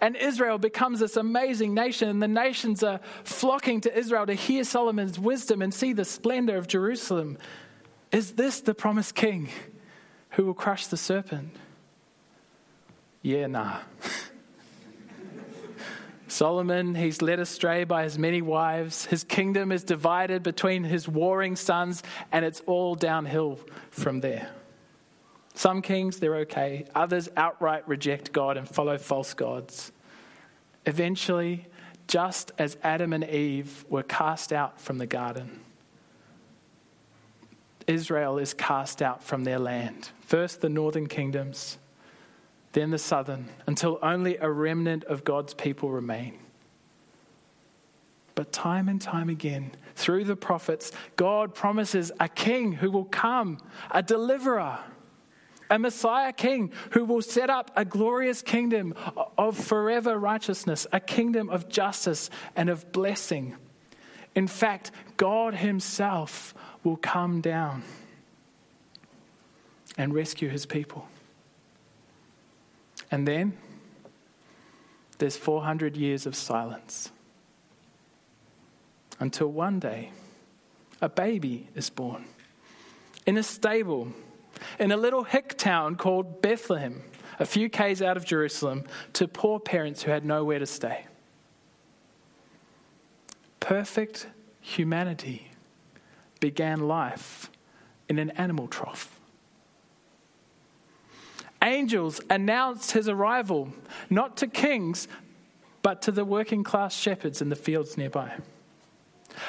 And 0.00 0.16
Israel 0.16 0.58
becomes 0.58 1.00
this 1.00 1.16
amazing 1.16 1.74
nation, 1.74 2.08
and 2.08 2.22
the 2.22 2.28
nations 2.28 2.82
are 2.82 3.00
flocking 3.24 3.80
to 3.82 3.96
Israel 3.96 4.26
to 4.26 4.34
hear 4.34 4.64
Solomon's 4.64 5.18
wisdom 5.18 5.62
and 5.62 5.72
see 5.72 5.92
the 5.92 6.04
splendor 6.04 6.56
of 6.56 6.66
Jerusalem. 6.66 7.38
Is 8.10 8.32
this 8.32 8.60
the 8.60 8.74
promised 8.74 9.14
king 9.14 9.48
who 10.30 10.46
will 10.46 10.54
crush 10.54 10.86
the 10.86 10.96
serpent? 10.96 11.56
Yeah, 13.22 13.46
nah. 13.46 13.78
Solomon, 16.34 16.96
he's 16.96 17.22
led 17.22 17.38
astray 17.38 17.84
by 17.84 18.02
his 18.02 18.18
many 18.18 18.42
wives. 18.42 19.04
His 19.04 19.22
kingdom 19.22 19.70
is 19.70 19.84
divided 19.84 20.42
between 20.42 20.82
his 20.82 21.08
warring 21.08 21.54
sons, 21.54 22.02
and 22.32 22.44
it's 22.44 22.60
all 22.66 22.96
downhill 22.96 23.60
from 23.90 24.18
there. 24.18 24.50
Some 25.54 25.80
kings, 25.80 26.18
they're 26.18 26.38
okay. 26.38 26.86
Others 26.92 27.28
outright 27.36 27.86
reject 27.86 28.32
God 28.32 28.56
and 28.56 28.68
follow 28.68 28.98
false 28.98 29.32
gods. 29.32 29.92
Eventually, 30.86 31.66
just 32.08 32.50
as 32.58 32.76
Adam 32.82 33.12
and 33.12 33.22
Eve 33.22 33.84
were 33.88 34.02
cast 34.02 34.52
out 34.52 34.80
from 34.80 34.98
the 34.98 35.06
garden, 35.06 35.60
Israel 37.86 38.38
is 38.38 38.54
cast 38.54 39.00
out 39.00 39.22
from 39.22 39.44
their 39.44 39.60
land. 39.60 40.10
First, 40.22 40.62
the 40.62 40.68
northern 40.68 41.06
kingdoms, 41.06 41.78
then 42.74 42.90
the 42.90 42.98
southern, 42.98 43.48
until 43.66 43.98
only 44.02 44.36
a 44.36 44.50
remnant 44.50 45.04
of 45.04 45.24
God's 45.24 45.54
people 45.54 45.90
remain. 45.90 46.38
But 48.34 48.52
time 48.52 48.88
and 48.88 49.00
time 49.00 49.28
again, 49.28 49.70
through 49.94 50.24
the 50.24 50.34
prophets, 50.34 50.90
God 51.14 51.54
promises 51.54 52.10
a 52.18 52.28
king 52.28 52.72
who 52.72 52.90
will 52.90 53.04
come, 53.04 53.58
a 53.92 54.02
deliverer, 54.02 54.80
a 55.70 55.78
Messiah 55.78 56.32
king 56.32 56.72
who 56.90 57.04
will 57.04 57.22
set 57.22 57.48
up 57.48 57.70
a 57.76 57.84
glorious 57.84 58.42
kingdom 58.42 58.92
of 59.38 59.56
forever 59.56 60.18
righteousness, 60.18 60.84
a 60.92 60.98
kingdom 60.98 61.48
of 61.48 61.68
justice 61.68 62.28
and 62.56 62.68
of 62.68 62.90
blessing. 62.90 63.54
In 64.34 64.48
fact, 64.48 64.90
God 65.16 65.54
Himself 65.54 66.54
will 66.82 66.96
come 66.96 67.40
down 67.40 67.84
and 69.96 70.12
rescue 70.12 70.48
His 70.48 70.66
people. 70.66 71.06
And 73.14 73.28
then 73.28 73.56
there's 75.18 75.36
400 75.36 75.96
years 75.96 76.26
of 76.26 76.34
silence 76.34 77.12
until 79.20 79.46
one 79.46 79.78
day 79.78 80.10
a 81.00 81.08
baby 81.08 81.68
is 81.76 81.90
born 81.90 82.24
in 83.24 83.36
a 83.36 83.44
stable 83.44 84.08
in 84.80 84.90
a 84.90 84.96
little 84.96 85.22
hick 85.22 85.56
town 85.56 85.94
called 85.94 86.42
Bethlehem, 86.42 87.04
a 87.38 87.46
few 87.46 87.68
k's 87.68 88.02
out 88.02 88.16
of 88.16 88.24
Jerusalem, 88.24 88.82
to 89.12 89.28
poor 89.28 89.60
parents 89.60 90.02
who 90.02 90.10
had 90.10 90.24
nowhere 90.24 90.58
to 90.58 90.66
stay. 90.66 91.06
Perfect 93.60 94.26
humanity 94.60 95.52
began 96.40 96.80
life 96.88 97.48
in 98.08 98.18
an 98.18 98.30
animal 98.30 98.66
trough 98.66 99.20
angels 101.64 102.20
announced 102.30 102.92
his 102.92 103.08
arrival, 103.08 103.72
not 104.10 104.36
to 104.38 104.46
kings, 104.46 105.08
but 105.82 106.02
to 106.02 106.12
the 106.12 106.24
working 106.24 106.62
class 106.62 106.94
shepherds 106.94 107.42
in 107.42 107.48
the 107.48 107.56
fields 107.56 107.96
nearby. 107.98 108.36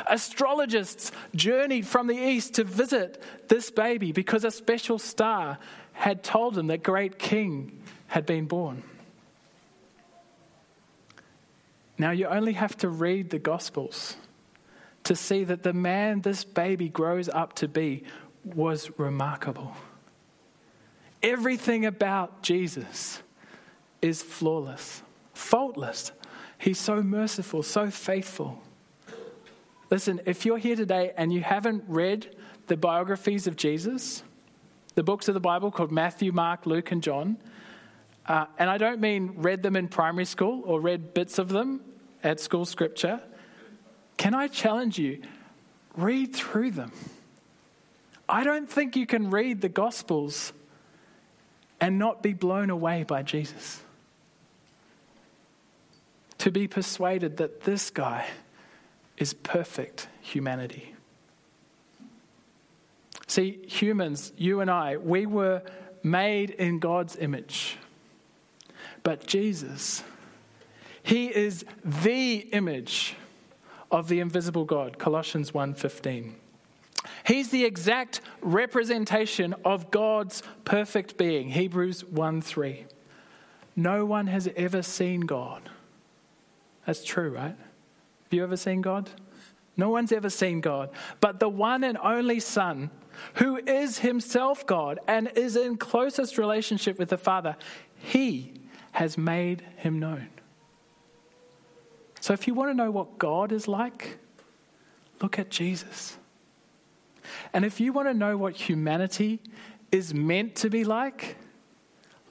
Astrologists 0.09 1.11
journeyed 1.35 1.85
from 1.85 2.07
the 2.07 2.17
east 2.17 2.55
to 2.55 2.63
visit 2.63 3.21
this 3.47 3.69
baby 3.69 4.11
because 4.11 4.43
a 4.43 4.51
special 4.51 4.97
star 4.97 5.59
had 5.93 6.23
told 6.23 6.55
them 6.55 6.67
that 6.67 6.83
great 6.83 7.19
king 7.19 7.79
had 8.07 8.25
been 8.25 8.45
born. 8.45 8.83
Now, 11.97 12.11
you 12.11 12.27
only 12.27 12.53
have 12.53 12.75
to 12.77 12.89
read 12.89 13.29
the 13.29 13.39
Gospels 13.39 14.17
to 15.05 15.15
see 15.15 15.43
that 15.45 15.63
the 15.63 15.71
man 15.71 16.21
this 16.21 16.43
baby 16.43 16.89
grows 16.89 17.29
up 17.29 17.53
to 17.55 17.67
be 17.67 18.03
was 18.43 18.91
remarkable. 18.97 19.75
Everything 21.25 21.87
about 21.87 22.43
Jesus 22.43 23.23
is 23.99 24.21
flawless, 24.21 25.01
faultless. 25.33 26.11
He's 26.59 26.79
so 26.79 27.01
merciful, 27.01 27.63
so 27.63 27.89
faithful. 27.89 28.61
Listen, 29.89 30.21
if 30.27 30.45
you're 30.45 30.59
here 30.59 30.75
today 30.75 31.13
and 31.17 31.33
you 31.33 31.41
haven't 31.41 31.83
read 31.87 32.35
the 32.67 32.77
biographies 32.77 33.47
of 33.47 33.55
Jesus, 33.55 34.21
the 34.93 35.01
books 35.01 35.27
of 35.27 35.33
the 35.33 35.39
Bible 35.39 35.71
called 35.71 35.91
Matthew, 35.91 36.31
Mark, 36.31 36.67
Luke, 36.67 36.91
and 36.91 37.01
John, 37.01 37.37
uh, 38.27 38.45
and 38.59 38.69
I 38.69 38.77
don't 38.77 39.01
mean 39.01 39.33
read 39.37 39.63
them 39.63 39.75
in 39.75 39.87
primary 39.87 40.25
school 40.25 40.61
or 40.63 40.79
read 40.79 41.15
bits 41.15 41.39
of 41.39 41.49
them 41.49 41.81
at 42.23 42.39
school 42.39 42.65
scripture, 42.65 43.19
can 44.17 44.35
I 44.35 44.47
challenge 44.47 44.99
you? 44.99 45.23
Read 45.97 46.35
through 46.35 46.69
them. 46.69 46.91
I 48.29 48.43
don't 48.43 48.69
think 48.69 48.95
you 48.95 49.07
can 49.07 49.31
read 49.31 49.61
the 49.61 49.69
Gospels 49.69 50.53
and 51.85 51.99
not 51.99 52.23
be 52.23 52.33
blown 52.33 52.71
away 52.71 53.03
by 53.03 53.21
Jesus. 53.21 53.83
To 56.39 56.49
be 56.49 56.67
persuaded 56.67 57.37
that 57.37 57.61
this 57.61 57.91
guy 57.91 58.25
is 59.19 59.35
perfect 59.35 60.07
humanity. 60.19 60.95
See, 63.27 63.59
humans, 63.67 64.33
you 64.35 64.61
and 64.61 64.71
I, 64.71 64.97
we 64.97 65.27
were 65.27 65.61
made 66.01 66.49
in 66.49 66.79
God's 66.79 67.17
image. 67.17 67.77
But 69.03 69.27
Jesus, 69.27 70.03
he 71.03 71.27
is 71.27 71.65
the 71.83 72.37
image 72.51 73.15
of 73.91 74.07
the 74.07 74.21
invisible 74.21 74.65
God, 74.65 74.97
Colossians 74.97 75.51
1:15. 75.51 76.33
He's 77.25 77.49
the 77.49 77.65
exact 77.65 78.21
representation 78.41 79.55
of 79.63 79.91
God's 79.91 80.43
perfect 80.63 81.17
being. 81.17 81.49
Hebrews 81.49 82.03
1 82.05 82.41
3. 82.41 82.85
No 83.75 84.05
one 84.05 84.27
has 84.27 84.47
ever 84.55 84.81
seen 84.81 85.21
God. 85.21 85.69
That's 86.85 87.03
true, 87.03 87.29
right? 87.29 87.55
Have 87.55 88.31
you 88.31 88.43
ever 88.43 88.57
seen 88.57 88.81
God? 88.81 89.09
No 89.77 89.89
one's 89.89 90.11
ever 90.11 90.29
seen 90.29 90.61
God. 90.61 90.89
But 91.19 91.39
the 91.39 91.49
one 91.49 91.83
and 91.83 91.97
only 91.97 92.39
Son, 92.39 92.89
who 93.35 93.57
is 93.57 93.99
himself 93.99 94.65
God 94.65 94.99
and 95.07 95.31
is 95.35 95.55
in 95.55 95.77
closest 95.77 96.37
relationship 96.37 96.97
with 96.97 97.09
the 97.09 97.17
Father, 97.17 97.57
he 97.97 98.53
has 98.93 99.17
made 99.17 99.61
him 99.77 99.99
known. 99.99 100.29
So 102.21 102.33
if 102.33 102.47
you 102.47 102.53
want 102.53 102.71
to 102.71 102.73
know 102.73 102.89
what 102.89 103.17
God 103.17 103.51
is 103.51 103.67
like, 103.67 104.17
look 105.21 105.37
at 105.37 105.49
Jesus. 105.49 106.17
And 107.53 107.65
if 107.65 107.79
you 107.79 107.93
want 107.93 108.07
to 108.07 108.13
know 108.13 108.37
what 108.37 108.55
humanity 108.55 109.41
is 109.91 110.13
meant 110.13 110.55
to 110.57 110.69
be 110.69 110.83
like, 110.83 111.37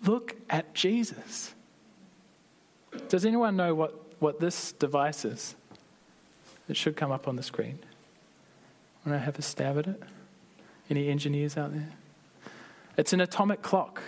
look 0.04 0.36
at 0.50 0.74
Jesus. 0.74 1.54
Does 3.08 3.24
anyone 3.24 3.56
know 3.56 3.74
what, 3.74 3.94
what 4.20 4.40
this 4.40 4.72
device 4.72 5.24
is? 5.24 5.54
It 6.68 6.76
should 6.76 6.96
come 6.96 7.12
up 7.12 7.28
on 7.28 7.36
the 7.36 7.42
screen. 7.42 7.78
Want 9.04 9.18
to 9.18 9.24
have 9.24 9.38
a 9.38 9.42
stab 9.42 9.78
at 9.78 9.86
it? 9.86 10.02
Any 10.88 11.08
engineers 11.08 11.56
out 11.56 11.72
there? 11.72 11.90
It's 12.96 13.12
an 13.12 13.20
atomic 13.20 13.62
clock. 13.62 14.02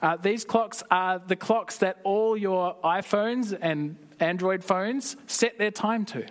Uh, 0.00 0.16
these 0.16 0.44
clocks 0.44 0.82
are 0.90 1.18
the 1.18 1.36
clocks 1.36 1.78
that 1.78 1.98
all 2.04 2.36
your 2.36 2.76
iPhones 2.84 3.56
and 3.60 3.96
Android 4.20 4.62
phones 4.62 5.16
set 5.26 5.58
their 5.58 5.70
time 5.70 6.04
to. 6.06 6.24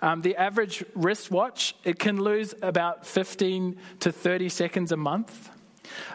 Um, 0.00 0.22
the 0.22 0.36
average 0.36 0.84
wristwatch, 0.94 1.74
it 1.84 1.98
can 1.98 2.20
lose 2.20 2.54
about 2.62 3.06
15 3.06 3.76
to 4.00 4.12
30 4.12 4.48
seconds 4.48 4.92
a 4.92 4.96
month. 4.96 5.50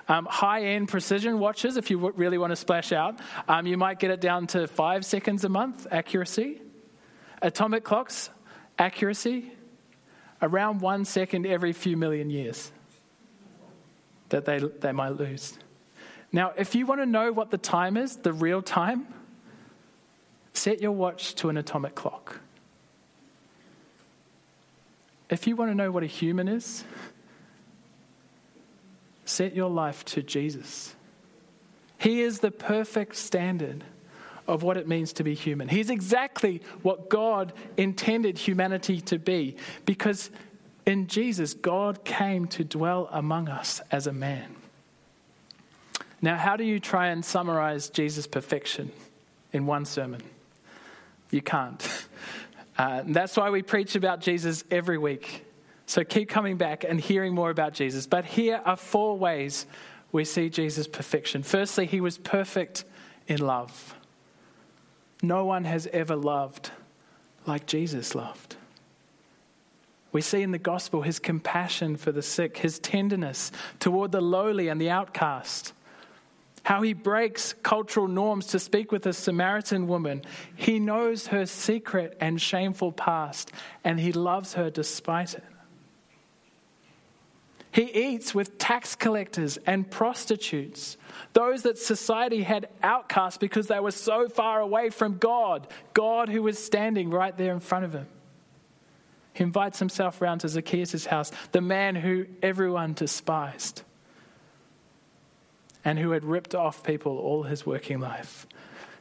Um, 0.08 0.26
high 0.26 0.66
end 0.66 0.88
precision 0.88 1.40
watches, 1.40 1.78
if 1.78 1.90
you 1.90 2.12
really 2.12 2.38
want 2.38 2.52
to 2.52 2.56
splash 2.56 2.92
out, 2.92 3.20
um, 3.48 3.66
you 3.66 3.78
might 3.78 4.00
get 4.00 4.12
it 4.12 4.22
down 4.22 4.48
to 4.48 4.68
five 4.68 5.06
seconds 5.06 5.44
a 5.44 5.50
month 5.50 5.88
accuracy. 5.92 6.62
Atomic 7.42 7.84
clocks, 7.84 8.30
accuracy, 8.80 9.52
around 10.42 10.82
one 10.82 11.06
second 11.06 11.46
every 11.46 11.74
few 11.74 11.98
million 11.98 12.30
years 12.30 12.72
that 14.30 14.46
they, 14.46 14.60
they 14.60 14.92
might 14.92 15.18
lose. 15.18 15.58
Now, 16.32 16.54
if 16.58 16.74
you 16.74 16.86
want 16.86 17.02
to 17.02 17.06
know 17.06 17.32
what 17.32 17.52
the 17.52 17.58
time 17.58 17.98
is, 17.98 18.18
the 18.18 18.34
real 18.34 18.62
time, 18.62 19.08
set 20.54 20.82
your 20.82 20.92
watch 20.92 21.36
to 21.36 21.50
an 21.50 21.58
atomic 21.58 21.96
clock. 21.96 22.40
If 25.34 25.48
you 25.48 25.56
want 25.56 25.72
to 25.72 25.76
know 25.76 25.92
what 25.92 26.04
a 26.04 26.08
human 26.08 26.48
is, 26.48 26.84
set 29.26 29.56
your 29.56 29.70
life 29.70 30.06
to 30.06 30.22
Jesus. 30.22 30.96
He 31.98 32.22
is 32.22 32.40
the 32.40 32.52
perfect 32.52 33.16
standard 33.16 33.84
of 34.48 34.62
what 34.62 34.78
it 34.78 34.88
means 34.88 35.14
to 35.14 35.24
be 35.24 35.34
human. 35.34 35.70
He's 35.70 35.90
exactly 35.90 36.62
what 36.82 37.10
God 37.10 37.54
intended 37.78 38.38
humanity 38.38 39.02
to 39.02 39.18
be 39.18 39.56
because 39.86 40.30
in 40.86 41.08
Jesus, 41.08 41.54
God 41.54 42.04
came 42.04 42.46
to 42.48 42.64
dwell 42.64 43.08
among 43.12 43.48
us 43.48 43.82
as 43.90 44.06
a 44.06 44.14
man. 44.14 44.56
Now, 46.22 46.36
how 46.36 46.58
do 46.58 46.64
you 46.64 46.80
try 46.80 47.08
and 47.08 47.24
summarize 47.24 47.90
Jesus' 47.90 48.28
perfection 48.28 48.92
in 49.52 49.66
one 49.66 49.86
sermon? 49.86 50.22
You 51.32 51.42
can't. 51.42 52.06
Uh, 52.78 53.04
that's 53.06 53.38
why 53.38 53.50
we 53.50 53.62
preach 53.62 53.96
about 53.96 54.22
Jesus 54.22 54.64
every 54.72 54.98
week. 54.98 55.46
So 55.86 56.04
keep 56.04 56.30
coming 56.30 56.58
back 56.58 56.84
and 56.84 57.00
hearing 57.00 57.36
more 57.36 57.50
about 57.50 57.74
Jesus. 57.74 58.08
But 58.08 58.26
here 58.26 58.62
are 58.66 58.76
four 58.76 59.18
ways 59.18 59.66
we 60.12 60.26
see 60.26 60.50
Jesus' 60.50 60.88
perfection. 60.88 61.44
Firstly, 61.44 61.86
he 61.86 62.02
was 62.02 62.18
perfect 62.18 62.86
in 63.28 63.40
love. 63.40 63.96
No 65.22 65.46
one 65.46 65.66
has 65.66 65.88
ever 65.88 66.16
loved 66.16 66.72
like 67.46 67.66
Jesus 67.66 68.16
loved. 68.16 68.56
We 70.12 70.22
see 70.22 70.44
in 70.44 70.52
the 70.52 70.60
gospel 70.60 71.02
his 71.02 71.18
compassion 71.18 71.96
for 71.96 72.12
the 72.12 72.22
sick, 72.22 72.58
his 72.58 72.78
tenderness 72.80 73.52
toward 73.80 74.12
the 74.12 74.22
lowly 74.22 74.68
and 74.68 74.80
the 74.80 74.92
outcast, 74.92 75.74
how 76.64 76.82
he 76.82 76.94
breaks 76.94 77.54
cultural 77.62 78.08
norms 78.08 78.48
to 78.48 78.60
speak 78.60 78.92
with 78.92 79.06
a 79.06 79.14
Samaritan 79.14 79.88
woman. 79.88 80.24
He 80.56 80.80
knows 80.80 81.28
her 81.28 81.46
secret 81.46 82.18
and 82.20 82.42
shameful 82.42 82.94
past, 82.94 83.52
and 83.84 84.00
he 84.00 84.14
loves 84.14 84.54
her 84.54 84.70
despite 84.70 85.34
it. 85.36 85.44
He 87.72 87.84
eats 87.84 88.36
with 88.36 88.60
tax 88.60 88.96
collectors 88.96 89.58
and 89.66 89.90
prostitutes, 89.90 90.96
those 91.34 91.64
that 91.64 91.80
society 91.80 92.44
had 92.44 92.70
outcast 92.84 93.40
because 93.40 93.68
they 93.68 93.80
were 93.80 93.92
so 93.92 94.30
far 94.30 94.62
away 94.62 94.90
from 94.90 95.18
God, 95.18 95.68
God 95.94 96.30
who 96.30 96.44
was 96.44 96.64
standing 96.64 97.10
right 97.10 97.36
there 97.36 97.52
in 97.52 97.60
front 97.60 97.86
of 97.86 97.94
him. 97.94 98.08
He 99.34 99.44
invites 99.44 99.80
himself 99.80 100.22
round 100.22 100.42
to 100.42 100.50
Zacchaeus' 100.50 101.08
house, 101.08 101.32
the 101.52 101.62
man 101.62 101.96
who 101.96 102.28
everyone 102.44 102.94
despised 102.94 103.82
and 105.86 106.00
who 106.00 106.12
had 106.12 106.24
ripped 106.24 106.56
off 106.56 106.84
people 106.84 107.18
all 107.18 107.44
his 107.44 107.66
working 107.66 108.00
life. 108.00 108.48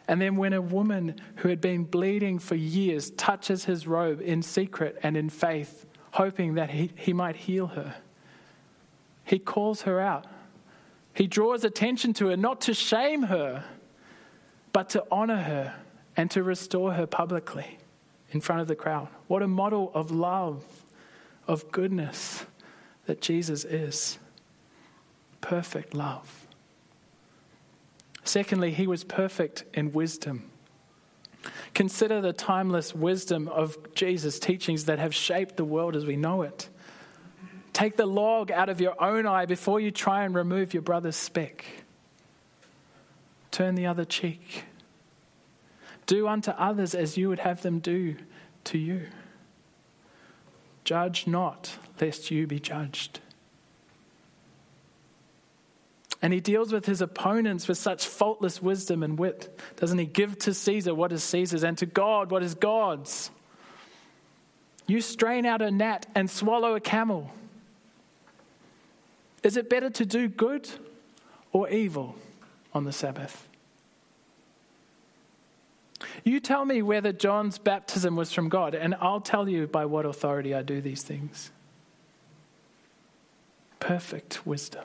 And 0.08 0.20
then, 0.20 0.36
when 0.36 0.52
a 0.52 0.60
woman 0.60 1.20
who 1.36 1.48
had 1.48 1.60
been 1.60 1.84
bleeding 1.84 2.38
for 2.38 2.56
years 2.56 3.10
touches 3.10 3.64
his 3.64 3.86
robe 3.86 4.20
in 4.20 4.42
secret 4.42 4.98
and 5.02 5.16
in 5.16 5.30
faith, 5.30 5.86
hoping 6.12 6.54
that 6.54 6.70
he, 6.70 6.90
he 6.96 7.12
might 7.12 7.36
heal 7.36 7.68
her, 7.68 7.94
he 9.24 9.38
calls 9.38 9.82
her 9.82 10.00
out. 10.00 10.26
He 11.14 11.26
draws 11.26 11.62
attention 11.62 12.14
to 12.14 12.28
her, 12.28 12.36
not 12.36 12.60
to 12.62 12.74
shame 12.74 13.24
her, 13.24 13.64
but 14.72 14.88
to 14.90 15.04
honor 15.10 15.42
her 15.42 15.74
and 16.16 16.30
to 16.32 16.42
restore 16.42 16.94
her 16.94 17.06
publicly 17.06 17.78
in 18.30 18.40
front 18.40 18.60
of 18.60 18.68
the 18.68 18.74
crowd. 18.74 19.08
What 19.28 19.42
a 19.42 19.48
model 19.48 19.90
of 19.94 20.10
love, 20.10 20.64
of 21.46 21.70
goodness 21.70 22.44
that 23.06 23.20
Jesus 23.20 23.64
is. 23.64 24.18
Perfect 25.40 25.94
love. 25.94 26.41
Secondly, 28.24 28.72
he 28.72 28.86
was 28.86 29.04
perfect 29.04 29.64
in 29.74 29.92
wisdom. 29.92 30.50
Consider 31.74 32.20
the 32.20 32.32
timeless 32.32 32.94
wisdom 32.94 33.48
of 33.48 33.94
Jesus' 33.94 34.38
teachings 34.38 34.84
that 34.84 34.98
have 34.98 35.14
shaped 35.14 35.56
the 35.56 35.64
world 35.64 35.96
as 35.96 36.06
we 36.06 36.16
know 36.16 36.42
it. 36.42 36.68
Take 37.72 37.96
the 37.96 38.06
log 38.06 38.50
out 38.50 38.68
of 38.68 38.80
your 38.80 39.02
own 39.02 39.26
eye 39.26 39.46
before 39.46 39.80
you 39.80 39.90
try 39.90 40.24
and 40.24 40.34
remove 40.34 40.74
your 40.74 40.82
brother's 40.82 41.16
speck. 41.16 41.64
Turn 43.50 43.74
the 43.74 43.86
other 43.86 44.04
cheek. 44.04 44.64
Do 46.06 46.28
unto 46.28 46.50
others 46.52 46.94
as 46.94 47.16
you 47.16 47.28
would 47.28 47.40
have 47.40 47.62
them 47.62 47.78
do 47.78 48.16
to 48.64 48.78
you. 48.78 49.06
Judge 50.84 51.26
not, 51.26 51.76
lest 52.00 52.30
you 52.30 52.46
be 52.46 52.60
judged. 52.60 53.20
And 56.22 56.32
he 56.32 56.40
deals 56.40 56.72
with 56.72 56.86
his 56.86 57.02
opponents 57.02 57.66
with 57.66 57.78
such 57.78 58.06
faultless 58.06 58.62
wisdom 58.62 59.02
and 59.02 59.18
wit, 59.18 59.58
doesn't 59.76 59.98
he? 59.98 60.06
Give 60.06 60.38
to 60.38 60.54
Caesar 60.54 60.94
what 60.94 61.12
is 61.12 61.24
Caesar's, 61.24 61.64
and 61.64 61.76
to 61.78 61.86
God 61.86 62.30
what 62.30 62.44
is 62.44 62.54
God's. 62.54 63.30
You 64.86 65.00
strain 65.00 65.44
out 65.44 65.60
a 65.60 65.70
gnat 65.70 66.06
and 66.14 66.30
swallow 66.30 66.76
a 66.76 66.80
camel. 66.80 67.32
Is 69.42 69.56
it 69.56 69.68
better 69.68 69.90
to 69.90 70.06
do 70.06 70.28
good 70.28 70.68
or 71.52 71.68
evil 71.68 72.14
on 72.72 72.84
the 72.84 72.92
Sabbath? 72.92 73.48
You 76.24 76.38
tell 76.38 76.64
me 76.64 76.82
whether 76.82 77.12
John's 77.12 77.58
baptism 77.58 78.14
was 78.14 78.32
from 78.32 78.48
God, 78.48 78.74
and 78.76 78.94
I'll 79.00 79.20
tell 79.20 79.48
you 79.48 79.66
by 79.66 79.86
what 79.86 80.06
authority 80.06 80.54
I 80.54 80.62
do 80.62 80.80
these 80.80 81.02
things. 81.02 81.50
Perfect 83.80 84.46
wisdom. 84.46 84.84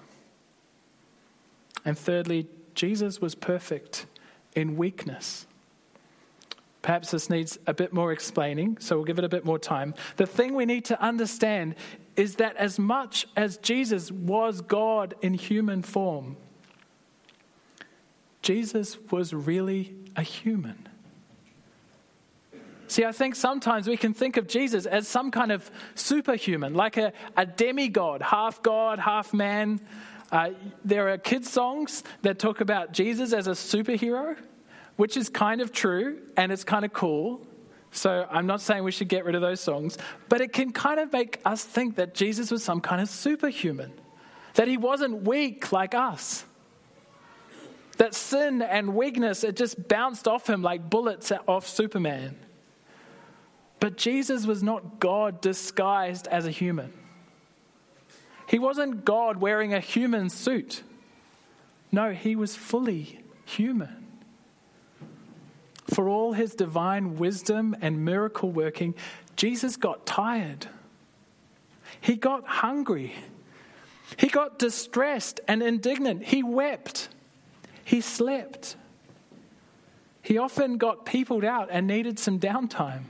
And 1.88 1.98
thirdly, 1.98 2.48
Jesus 2.76 3.22
was 3.22 3.34
perfect 3.34 4.08
in 4.54 4.76
weakness. 4.76 5.48
Perhaps 6.82 7.12
this 7.12 7.30
needs 7.30 7.58
a 7.66 7.74
bit 7.74 7.94
more 7.94 8.12
explaining, 8.12 8.78
so 8.82 8.98
we'll 8.98 9.06
give 9.06 9.20
it 9.20 9.24
a 9.24 9.30
bit 9.30 9.46
more 9.46 9.58
time. 9.58 9.96
The 10.18 10.26
thing 10.26 10.54
we 10.54 10.66
need 10.66 10.84
to 10.86 11.02
understand 11.02 11.76
is 12.18 12.36
that 12.36 12.58
as 12.58 12.78
much 12.78 13.26
as 13.38 13.56
Jesus 13.56 14.12
was 14.12 14.60
God 14.60 15.16
in 15.22 15.34
human 15.34 15.82
form, 15.82 16.36
Jesus 18.42 18.98
was 19.10 19.34
really 19.34 19.96
a 20.18 20.24
human. 20.24 20.90
See, 22.90 23.06
I 23.06 23.14
think 23.14 23.36
sometimes 23.36 23.88
we 23.88 23.96
can 23.96 24.14
think 24.14 24.36
of 24.36 24.48
Jesus 24.48 24.86
as 24.86 25.08
some 25.08 25.32
kind 25.32 25.54
of 25.54 25.72
superhuman, 25.96 26.74
like 26.74 26.98
a, 26.98 27.14
a 27.38 27.46
demigod, 27.46 28.22
half 28.22 28.62
God, 28.62 29.00
half 29.00 29.34
man. 29.34 29.80
Uh, 30.32 30.50
there 30.84 31.10
are 31.10 31.18
kids' 31.18 31.50
songs 31.50 32.04
that 32.22 32.38
talk 32.40 32.62
about 32.62 32.92
Jesus 32.92 33.34
as 33.34 33.48
a 33.48 33.52
superhero 33.52 34.38
which 34.98 35.16
is 35.16 35.30
kind 35.30 35.62
of 35.62 35.72
true 35.72 36.20
and 36.36 36.52
it's 36.52 36.64
kind 36.64 36.84
of 36.84 36.92
cool. 36.92 37.48
So 37.92 38.28
I'm 38.30 38.46
not 38.46 38.62
saying 38.62 38.84
we 38.84 38.92
should 38.92 39.08
get 39.08 39.24
rid 39.24 39.36
of 39.36 39.42
those 39.42 39.62
songs, 39.62 39.98
but 40.28 40.42
it 40.42 40.52
can 40.52 40.74
kind 40.74 41.00
of 41.00 41.14
make 41.14 41.40
us 41.46 41.64
think 41.64 41.96
that 41.96 42.14
Jesus 42.14 42.52
was 42.52 42.64
some 42.64 42.82
kind 42.82 43.02
of 43.02 43.08
superhuman, 43.08 43.94
that 44.56 44.68
he 44.68 44.78
wasn't 44.78 45.24
weak 45.24 45.72
like 45.72 45.96
us. 45.96 46.44
That 47.98 48.14
sin 48.14 48.62
and 48.62 48.94
weakness, 48.94 49.44
it 49.44 49.56
just 49.56 49.88
bounced 49.88 50.28
off 50.28 50.48
him 50.48 50.62
like 50.62 50.90
bullets 50.90 51.32
off 51.48 51.68
Superman. 51.68 52.38
But 53.80 53.98
Jesus 53.98 54.46
was 54.46 54.62
not 54.62 55.00
God 55.00 55.42
disguised 55.42 56.28
as 56.28 56.46
a 56.46 56.52
human. 56.52 56.94
He 58.48 58.60
wasn't 58.60 59.04
God 59.04 59.38
wearing 59.38 59.74
a 59.74 59.80
human 59.80 60.30
suit. 60.30 60.84
No, 61.92 62.12
he 62.12 62.36
was 62.36 62.56
fully 62.56 63.20
human. 63.46 64.06
For 65.94 66.10
all 66.10 66.34
his 66.34 66.56
divine 66.56 67.18
wisdom 67.18 67.76
and 67.82 68.04
miracle 68.04 68.50
working, 68.50 68.96
Jesus 69.36 69.76
got 69.76 70.06
tired. 70.06 70.68
He 72.00 72.16
got 72.16 72.46
hungry. 72.46 73.14
He 74.18 74.28
got 74.28 74.58
distressed 74.58 75.42
and 75.48 75.62
indignant. 75.62 76.24
He 76.24 76.42
wept. 76.42 77.10
He 77.84 78.02
slept. 78.02 78.76
He 80.22 80.38
often 80.38 80.78
got 80.78 81.06
peopled 81.06 81.44
out 81.44 81.70
and 81.72 81.88
needed 81.88 82.20
some 82.20 82.40
downtime 82.40 83.04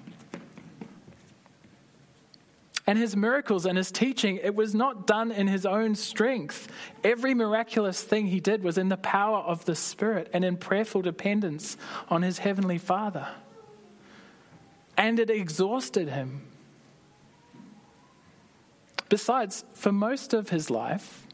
and 2.88 2.98
his 2.98 3.18
miracles 3.18 3.66
and 3.66 3.78
his 3.78 3.92
teaching, 3.92 4.40
it 4.42 4.56
was 4.56 4.74
not 4.74 5.06
done 5.06 5.30
in 5.30 5.48
his 5.48 5.66
own 5.66 5.94
strength. 5.94 6.70
Every 7.04 7.34
miraculous 7.34 8.02
thing 8.02 8.28
he 8.28 8.40
did 8.40 8.64
was 8.64 8.78
in 8.78 8.88
the 8.88 8.98
power 8.98 9.40
of 9.40 9.66
the 9.66 9.76
Spirit 9.76 10.30
and 10.34 10.46
in 10.46 10.56
prayerful 10.56 11.02
dependence 11.02 11.76
on 12.08 12.22
his 12.22 12.38
heavenly 12.40 12.78
Father. 12.78 13.28
And 14.96 15.20
it 15.20 15.30
exhausted 15.30 16.08
him. 16.08 16.44
Besides, 19.10 19.66
for 19.74 19.92
most 19.92 20.34
of 20.34 20.50
his 20.50 20.70
life, 20.70 21.28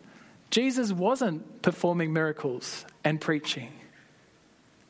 Jesus 0.50 0.92
wasn't 0.92 1.62
performing 1.62 2.13
miracles 2.13 2.86
and 3.04 3.22
preaching. 3.22 3.72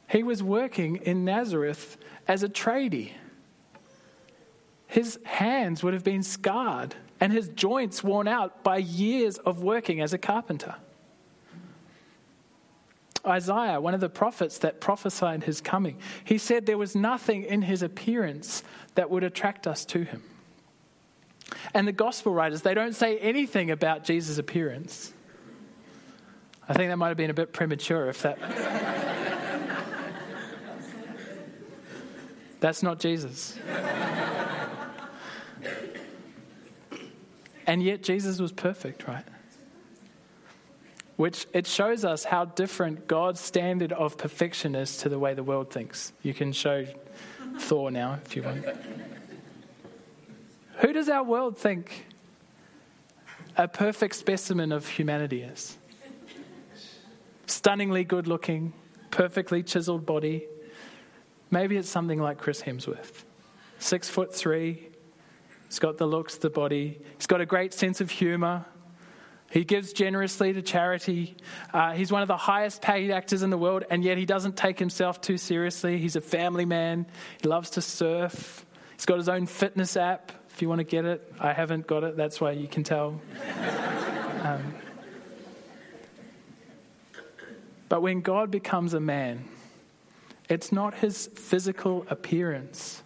He 0.10 0.24
was 0.24 0.42
working 0.42 0.98
in 0.98 1.26
Nazareth 1.26 1.98
as 2.26 2.42
a 2.42 2.50
tradie. 2.50 3.12
His 4.94 5.18
hands 5.24 5.82
would 5.82 5.96
have 5.96 6.04
been 6.04 6.22
scarred 6.22 6.94
and 7.20 7.34
his 7.34 7.48
joints 7.50 8.04
worn 8.04 8.28
out 8.28 8.64
by 8.64 8.78
years 8.78 9.40
of 9.40 9.64
working 9.64 10.00
as 10.00 10.14
a 10.14 10.20
carpenter. 10.20 10.76
Isaiah, 13.26 13.82
one 13.82 13.96
of 13.96 14.02
the 14.02 14.10
prophets 14.10 14.60
that 14.60 14.80
prophesied 14.80 15.46
his 15.46 15.62
coming, 15.62 15.98
he 16.24 16.38
said 16.38 16.68
there 16.68 16.78
was 16.78 16.96
nothing 16.96 17.42
in 17.44 17.64
his 17.64 17.82
appearance 17.82 18.62
that 18.94 19.10
would 19.10 19.24
attract 19.24 19.66
us 19.66 19.84
to 19.86 20.04
him. 20.04 20.22
And 21.74 21.88
the 21.88 21.92
gospel 21.92 22.32
writers, 22.32 22.62
they 22.62 22.76
don't 22.76 22.94
say 22.94 23.18
anything 23.18 23.72
about 23.72 24.04
Jesus' 24.04 24.38
appearance. 24.38 25.12
I 26.70 26.74
think 26.74 26.92
that 26.92 26.98
might 26.98 27.08
have 27.08 27.18
been 27.18 27.32
a 27.32 27.34
bit 27.34 27.52
premature 27.52 28.10
if 28.10 28.22
that. 28.22 28.38
That's 32.60 32.84
not 32.84 33.00
Jesus. 33.00 33.58
And 37.66 37.82
yet 37.82 38.04
Jesus 38.04 38.40
was 38.40 38.52
perfect, 38.52 39.08
right? 39.08 39.26
Which 41.16 41.46
it 41.54 41.68
shows 41.68 42.04
us 42.04 42.24
how 42.24 42.46
different 42.46 43.08
God's 43.08 43.40
standard 43.40 43.92
of 43.92 44.18
perfection 44.18 44.76
is 44.76 44.98
to 44.98 45.10
the 45.10 45.20
way 45.20 45.34
the 45.34 45.44
world 45.44 45.72
thinks. 45.72 46.12
You 46.24 46.34
can 46.34 46.52
show 46.52 46.86
Thor 47.60 47.92
now 47.92 48.20
if 48.26 48.36
you 48.36 48.44
want. 48.44 48.66
Who 50.78 50.92
does 50.92 51.10
our 51.10 51.24
world 51.24 51.58
think 51.58 52.08
a 53.56 53.68
perfect 53.68 54.16
specimen 54.16 54.72
of 54.72 54.88
humanity 54.88 55.44
is? 55.44 55.78
Stunningly 57.46 58.04
good 58.04 58.28
looking, 58.28 58.74
perfectly 59.12 59.62
chiseled 59.62 60.06
body. 60.06 60.46
Maybe 61.52 61.78
it's 61.78 61.90
something 61.90 62.20
like 62.20 62.40
Chris 62.40 62.64
Hemsworth. 62.64 63.24
Six 63.78 64.10
foot 64.10 64.34
three. 64.34 64.90
He's 65.74 65.80
got 65.80 65.98
the 65.98 66.06
looks, 66.06 66.36
the 66.36 66.52
body. 66.52 67.00
He's 67.18 67.26
got 67.26 67.42
a 67.42 67.48
great 67.48 67.74
sense 67.74 68.00
of 68.00 68.12
humor. 68.12 68.64
He 69.50 69.64
gives 69.64 69.92
generously 69.92 70.54
to 70.54 70.62
charity. 70.62 71.36
Uh, 71.74 71.94
he's 71.94 72.12
one 72.12 72.22
of 72.22 72.28
the 72.28 72.38
highest 72.38 72.84
paid 72.84 73.10
actors 73.10 73.42
in 73.42 73.50
the 73.50 73.58
world, 73.58 73.84
and 73.90 74.04
yet 74.04 74.20
he 74.20 74.26
doesn't 74.28 74.56
take 74.56 74.78
himself 74.78 75.20
too 75.20 75.36
seriously. 75.36 75.98
He's 75.98 76.16
a 76.16 76.22
family 76.22 76.66
man. 76.66 77.08
He 77.42 77.48
loves 77.48 77.72
to 77.72 77.82
surf. 77.82 78.68
He's 78.94 79.08
got 79.08 79.18
his 79.18 79.28
own 79.28 79.48
fitness 79.48 79.98
app 79.98 80.32
if 80.52 80.62
you 80.62 80.70
want 80.70 80.78
to 80.78 80.84
get 80.84 81.06
it. 81.06 81.34
I 81.40 81.54
haven't 81.54 81.88
got 81.88 82.04
it, 82.04 82.16
that's 82.16 82.40
why 82.40 82.52
you 82.52 82.68
can 82.68 82.84
tell. 82.84 83.20
Um, 84.44 84.76
but 87.88 88.02
when 88.02 88.20
God 88.20 88.52
becomes 88.52 88.94
a 88.94 89.00
man, 89.00 89.46
it's 90.50 90.74
not 90.74 90.96
his 90.96 91.30
physical 91.34 92.06
appearance 92.10 93.04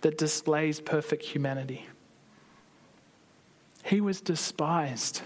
that 0.00 0.18
displays 0.18 0.80
perfect 0.80 1.22
humanity. 1.22 1.86
He 3.82 4.00
was 4.00 4.20
despised 4.20 5.22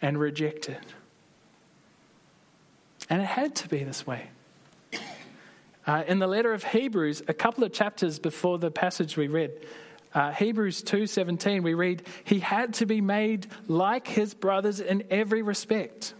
and 0.00 0.18
rejected. 0.18 0.78
And 3.08 3.20
it 3.20 3.26
had 3.26 3.54
to 3.56 3.68
be 3.68 3.84
this 3.84 4.06
way. 4.06 4.30
Uh, 5.86 6.04
in 6.06 6.18
the 6.18 6.26
letter 6.26 6.52
of 6.52 6.62
Hebrews, 6.62 7.22
a 7.26 7.34
couple 7.34 7.64
of 7.64 7.72
chapters 7.72 8.18
before 8.18 8.58
the 8.58 8.70
passage 8.70 9.16
we 9.16 9.28
read, 9.28 9.50
uh, 10.14 10.30
Hebrews 10.32 10.82
2:17 10.82 11.62
we 11.62 11.74
read 11.74 12.06
he 12.24 12.40
had 12.40 12.74
to 12.74 12.86
be 12.86 13.00
made 13.00 13.46
like 13.66 14.06
his 14.06 14.34
brothers 14.34 14.80
in 14.80 15.04
every 15.10 15.40
respect 15.40 16.14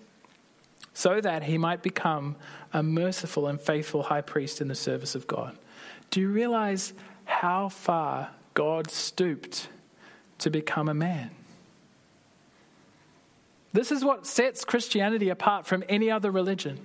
so 0.94 1.20
that 1.20 1.42
he 1.42 1.58
might 1.58 1.82
become 1.82 2.36
a 2.72 2.82
merciful 2.82 3.46
and 3.46 3.60
faithful 3.60 4.04
high 4.04 4.20
priest 4.20 4.60
in 4.60 4.68
the 4.68 4.74
service 4.74 5.14
of 5.14 5.26
God. 5.26 5.58
Do 6.10 6.20
you 6.20 6.30
realize 6.30 6.92
how 7.24 7.68
far 7.68 8.30
God 8.54 8.90
stooped 8.90 9.68
to 10.38 10.50
become 10.50 10.88
a 10.88 10.94
man? 10.94 11.30
This 13.72 13.92
is 13.92 14.04
what 14.04 14.26
sets 14.26 14.64
Christianity 14.64 15.28
apart 15.28 15.66
from 15.66 15.84
any 15.88 16.10
other 16.10 16.30
religion. 16.30 16.80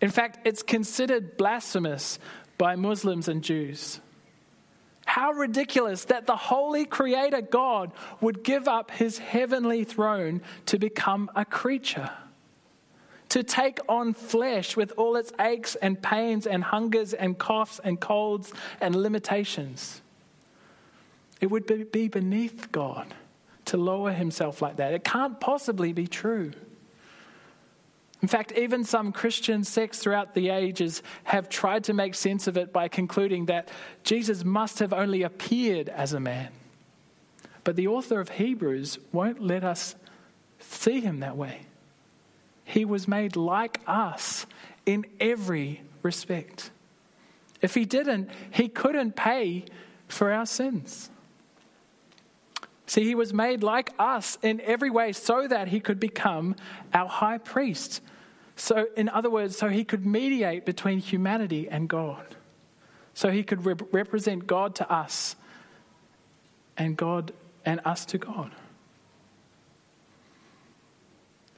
In 0.00 0.10
fact, 0.10 0.40
it's 0.44 0.62
considered 0.62 1.36
blasphemous 1.36 2.18
by 2.58 2.74
Muslims 2.74 3.28
and 3.28 3.42
Jews. 3.42 4.00
How 5.06 5.32
ridiculous 5.32 6.06
that 6.06 6.26
the 6.26 6.36
holy 6.36 6.84
creator 6.84 7.40
God 7.40 7.92
would 8.20 8.42
give 8.42 8.66
up 8.66 8.90
his 8.90 9.18
heavenly 9.18 9.84
throne 9.84 10.42
to 10.66 10.78
become 10.78 11.30
a 11.36 11.44
creature, 11.44 12.10
to 13.28 13.42
take 13.44 13.78
on 13.88 14.14
flesh 14.14 14.76
with 14.76 14.92
all 14.96 15.16
its 15.16 15.32
aches 15.38 15.76
and 15.76 16.02
pains 16.02 16.46
and 16.46 16.64
hungers 16.64 17.14
and 17.14 17.38
coughs 17.38 17.80
and 17.84 18.00
colds 18.00 18.52
and 18.80 18.96
limitations. 18.96 20.02
It 21.40 21.50
would 21.50 21.66
be 21.92 22.08
beneath 22.08 22.72
God 22.72 23.14
to 23.72 23.78
lower 23.78 24.12
himself 24.12 24.60
like 24.60 24.76
that. 24.76 24.92
It 24.92 25.02
can't 25.02 25.40
possibly 25.40 25.94
be 25.94 26.06
true. 26.06 26.52
In 28.20 28.28
fact, 28.28 28.52
even 28.52 28.84
some 28.84 29.12
Christian 29.12 29.64
sects 29.64 29.98
throughout 29.98 30.34
the 30.34 30.50
ages 30.50 31.02
have 31.24 31.48
tried 31.48 31.84
to 31.84 31.94
make 31.94 32.14
sense 32.14 32.46
of 32.46 32.58
it 32.58 32.70
by 32.70 32.88
concluding 32.88 33.46
that 33.46 33.70
Jesus 34.04 34.44
must 34.44 34.78
have 34.80 34.92
only 34.92 35.22
appeared 35.22 35.88
as 35.88 36.12
a 36.12 36.20
man. 36.20 36.50
But 37.64 37.76
the 37.76 37.88
author 37.88 38.20
of 38.20 38.28
Hebrews 38.28 38.98
won't 39.10 39.40
let 39.40 39.64
us 39.64 39.96
see 40.58 41.00
him 41.00 41.20
that 41.20 41.38
way. 41.38 41.62
He 42.66 42.84
was 42.84 43.08
made 43.08 43.36
like 43.36 43.80
us 43.86 44.44
in 44.84 45.06
every 45.18 45.80
respect. 46.02 46.70
If 47.62 47.74
he 47.74 47.86
didn't, 47.86 48.28
he 48.50 48.68
couldn't 48.68 49.16
pay 49.16 49.64
for 50.08 50.30
our 50.30 50.44
sins. 50.44 51.08
See, 52.92 53.04
he 53.04 53.14
was 53.14 53.32
made 53.32 53.62
like 53.62 53.90
us 53.98 54.36
in 54.42 54.60
every 54.60 54.90
way 54.90 55.12
so 55.12 55.48
that 55.48 55.68
he 55.68 55.80
could 55.80 55.98
become 55.98 56.56
our 56.92 57.08
high 57.08 57.38
priest 57.38 58.02
so, 58.56 58.86
in 58.96 59.08
other 59.08 59.30
words, 59.30 59.56
so 59.56 59.68
he 59.68 59.84
could 59.84 60.06
mediate 60.06 60.64
between 60.64 60.98
humanity 60.98 61.68
and 61.68 61.88
God. 61.88 62.36
So 63.14 63.30
he 63.30 63.42
could 63.42 63.64
rep- 63.66 63.92
represent 63.92 64.46
God 64.46 64.74
to 64.76 64.88
us 64.90 65.36
and 66.76 66.96
God 66.96 67.32
and 67.64 67.80
us 67.84 68.04
to 68.06 68.18
God. 68.18 68.52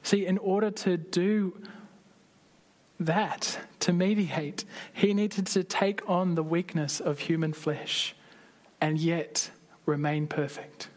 See, 0.03 0.25
in 0.25 0.37
order 0.37 0.69
to 0.71 0.97
do 0.97 1.61
that, 2.99 3.59
to 3.81 3.91
mediate, 3.91 4.65
he 4.93 5.13
needed 5.13 5.47
to 5.47 5.63
take 5.63 6.07
on 6.09 6.35
the 6.35 6.43
weakness 6.43 6.99
of 6.99 7.19
human 7.19 7.53
flesh 7.53 8.15
and 8.79 8.97
yet 8.97 9.51
remain 9.85 10.27
perfect. 10.27 10.89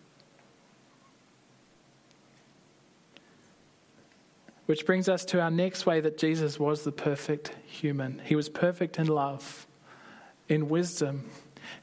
Which 4.69 4.85
brings 4.85 5.09
us 5.09 5.25
to 5.25 5.41
our 5.41 5.51
next 5.51 5.87
way 5.87 6.03
that 6.03 6.19
Jesus 6.19 6.61
was 6.61 6.85
the 6.85 6.93
perfect 6.93 7.53
human. 7.65 8.21
He 8.23 8.37
was 8.37 8.51
perfect 8.51 8.99
in 8.99 9.07
love, 9.07 9.67
in 10.47 10.69
wisdom, 10.69 11.31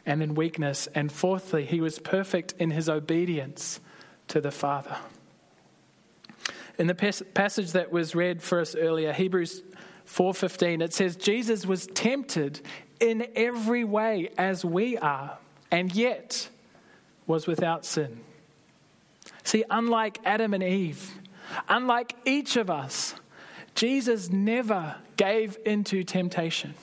and 0.06 0.21
in 0.21 0.36
weakness. 0.36 0.88
And 0.93 1.12
fourthly, 1.12 1.65
he 1.65 1.82
was 1.82 1.98
perfect 1.98 2.54
in 2.60 2.69
his 2.69 2.88
obedience 2.88 3.80
to 4.28 4.39
the 4.39 4.52
Father. 4.52 4.98
In 6.78 6.86
the 6.86 6.93
passage 6.93 7.71
that 7.71 7.91
was 7.91 8.13
read 8.13 8.43
for 8.43 8.60
us 8.60 8.76
earlier, 8.76 9.13
Hebrews 9.13 9.63
4:15, 10.06 10.84
it 10.84 10.93
says 10.93 11.15
Jesus 11.15 11.65
was 11.65 11.88
tempted 11.88 12.62
in 13.00 13.26
every 13.36 13.84
way 13.84 14.30
as 14.38 14.63
we 14.63 14.95
are, 15.00 15.39
and 15.71 15.91
yet 15.91 16.50
was 17.26 17.48
without 17.48 17.84
sin. 17.84 18.19
See, 19.43 19.63
unlike 19.71 20.19
Adam 20.24 20.54
and 20.54 20.62
Eve, 20.62 21.19
Unlike 21.67 22.15
each 22.25 22.55
of 22.55 22.69
us, 22.69 23.15
Jesus 23.75 24.29
never 24.29 24.95
gave 25.17 25.58
into 25.65 26.03
temptation, 26.03 26.73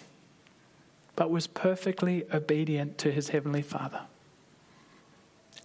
but 1.17 1.31
was 1.31 1.47
perfectly 1.47 2.25
obedient 2.33 2.99
to 2.99 3.11
his 3.11 3.31
heavenly 3.31 3.63
Father. 3.63 4.01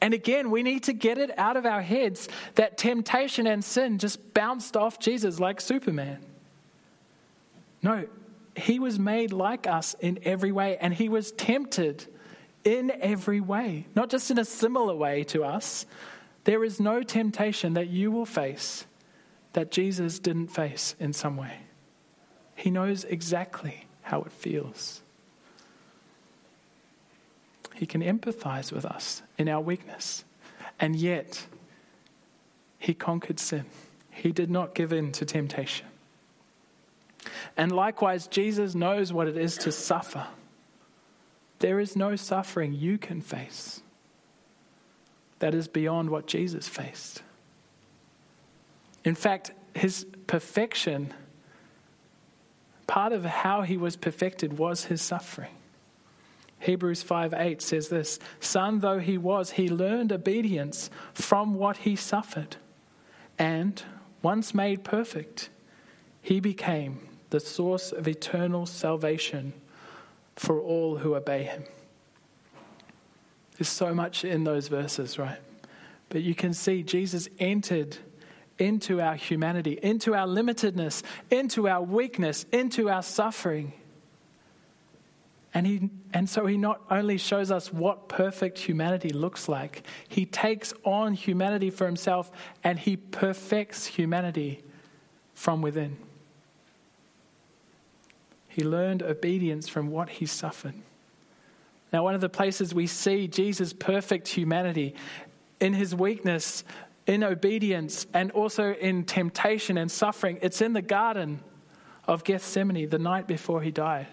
And 0.01 0.13
again, 0.13 0.51
we 0.51 0.63
need 0.63 0.83
to 0.83 0.93
get 0.93 1.17
it 1.17 1.37
out 1.37 1.57
of 1.57 1.65
our 1.65 1.81
heads 1.81 2.29
that 2.55 2.77
temptation 2.77 3.47
and 3.47 3.63
sin 3.63 3.97
just 3.97 4.33
bounced 4.33 4.77
off 4.77 4.99
Jesus 4.99 5.39
like 5.39 5.59
Superman. 5.59 6.19
No, 7.81 8.05
he 8.55 8.79
was 8.79 8.99
made 8.99 9.31
like 9.31 9.67
us 9.67 9.95
in 9.99 10.19
every 10.23 10.51
way, 10.51 10.77
and 10.77 10.93
he 10.93 11.09
was 11.09 11.31
tempted 11.31 12.05
in 12.63 12.91
every 13.01 13.39
way, 13.39 13.85
not 13.95 14.09
just 14.09 14.29
in 14.29 14.37
a 14.37 14.45
similar 14.45 14.95
way 14.95 15.23
to 15.25 15.43
us. 15.43 15.85
There 16.47 16.63
is 16.63 16.79
no 16.79 17.03
temptation 17.03 17.73
that 17.73 17.89
you 17.89 18.09
will 18.09 18.25
face 18.25 18.85
that 19.51 19.69
Jesus 19.69 20.17
didn't 20.17 20.47
face 20.47 20.95
in 20.97 21.11
some 21.11 21.35
way. 21.35 21.57
He 22.55 22.71
knows 22.71 23.03
exactly 23.03 23.85
how 24.03 24.21
it 24.21 24.31
feels. 24.31 25.01
He 27.75 27.85
can 27.85 28.01
empathize 28.01 28.71
with 28.71 28.85
us 28.85 29.23
in 29.37 29.49
our 29.49 29.59
weakness. 29.59 30.23
And 30.79 30.95
yet, 30.95 31.45
he 32.79 32.93
conquered 32.93 33.41
sin. 33.41 33.65
He 34.09 34.31
did 34.31 34.49
not 34.49 34.73
give 34.73 34.93
in 34.93 35.11
to 35.11 35.25
temptation. 35.25 35.87
And 37.57 37.73
likewise, 37.73 38.25
Jesus 38.25 38.73
knows 38.73 39.11
what 39.11 39.27
it 39.27 39.35
is 39.35 39.57
to 39.57 39.71
suffer. 39.73 40.27
There 41.59 41.81
is 41.81 41.97
no 41.97 42.15
suffering 42.15 42.71
you 42.71 42.97
can 42.97 43.19
face 43.19 43.81
that 45.39 45.53
is 45.53 45.67
beyond 45.67 46.09
what 46.09 46.27
Jesus 46.27 46.67
faced. 46.67 47.21
In 49.03 49.15
fact, 49.15 49.51
his 49.73 50.05
perfection, 50.25 51.13
part 52.87 53.13
of 53.13 53.23
how 53.23 53.61
he 53.61 53.77
was 53.77 53.95
perfected 53.95 54.57
was 54.57 54.85
his 54.85 55.01
suffering. 55.01 55.51
Hebrews 56.59 57.03
5 57.03 57.33
8 57.33 57.61
says 57.61 57.89
this 57.89 58.19
Son 58.39 58.79
though 58.79 58.99
he 58.99 59.17
was, 59.17 59.51
he 59.51 59.69
learned 59.69 60.11
obedience 60.11 60.89
from 61.13 61.55
what 61.55 61.77
he 61.77 61.95
suffered. 61.95 62.57
And 63.37 63.81
once 64.21 64.53
made 64.53 64.83
perfect, 64.83 65.49
he 66.21 66.39
became 66.39 67.07
the 67.29 67.39
source 67.39 67.91
of 67.91 68.07
eternal 68.07 68.65
salvation 68.65 69.53
for 70.35 70.59
all 70.59 70.97
who 70.97 71.15
obey 71.15 71.43
him. 71.43 71.63
There's 73.57 73.69
so 73.69 73.93
much 73.93 74.23
in 74.23 74.43
those 74.43 74.67
verses, 74.67 75.17
right? 75.17 75.39
But 76.09 76.21
you 76.21 76.35
can 76.35 76.53
see 76.53 76.83
Jesus 76.83 77.27
entered 77.39 77.97
into 78.59 79.01
our 79.01 79.15
humanity, 79.15 79.79
into 79.81 80.15
our 80.15 80.27
limitedness, 80.27 81.03
into 81.29 81.67
our 81.67 81.81
weakness, 81.81 82.45
into 82.51 82.89
our 82.89 83.03
suffering. 83.03 83.73
And, 85.53 85.65
he, 85.65 85.89
and 86.13 86.29
so 86.29 86.45
he 86.45 86.57
not 86.57 86.81
only 86.89 87.17
shows 87.17 87.51
us 87.51 87.73
what 87.73 88.09
perfect 88.09 88.59
humanity 88.59 89.09
looks 89.09 89.49
like, 89.49 89.83
he 90.07 90.25
takes 90.25 90.73
on 90.83 91.13
humanity 91.13 91.69
for 91.69 91.85
himself 91.85 92.31
and 92.63 92.77
he 92.77 92.95
perfects 92.95 93.85
humanity 93.85 94.63
from 95.33 95.61
within. 95.61 95.97
He 98.47 98.63
learned 98.63 99.03
obedience 99.03 99.67
from 99.67 99.89
what 99.89 100.09
he 100.09 100.25
suffered. 100.25 100.73
Now, 101.91 102.03
one 102.03 102.15
of 102.15 102.21
the 102.21 102.29
places 102.29 102.73
we 102.73 102.87
see 102.87 103.27
Jesus' 103.27 103.73
perfect 103.73 104.27
humanity 104.27 104.95
in 105.59 105.73
his 105.73 105.95
weakness, 105.95 106.63
in 107.05 107.23
obedience, 107.23 108.05
and 108.13 108.31
also 108.31 108.73
in 108.73 109.05
temptation 109.05 109.77
and 109.77 109.89
suffering, 109.89 110.39
it's 110.41 110.61
in 110.61 110.73
the 110.73 110.81
Garden 110.81 111.39
of 112.05 112.23
Gethsemane 112.23 112.89
the 112.89 112.99
night 112.99 113.27
before 113.27 113.61
he 113.61 113.71
died. 113.71 114.07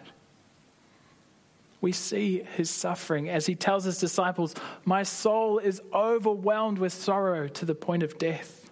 We 1.80 1.92
see 1.92 2.42
his 2.56 2.70
suffering 2.70 3.28
as 3.28 3.46
he 3.46 3.54
tells 3.54 3.84
his 3.84 3.98
disciples, 3.98 4.54
My 4.84 5.02
soul 5.02 5.58
is 5.58 5.82
overwhelmed 5.92 6.78
with 6.78 6.92
sorrow 6.92 7.48
to 7.48 7.64
the 7.66 7.74
point 7.74 8.02
of 8.02 8.16
death, 8.16 8.70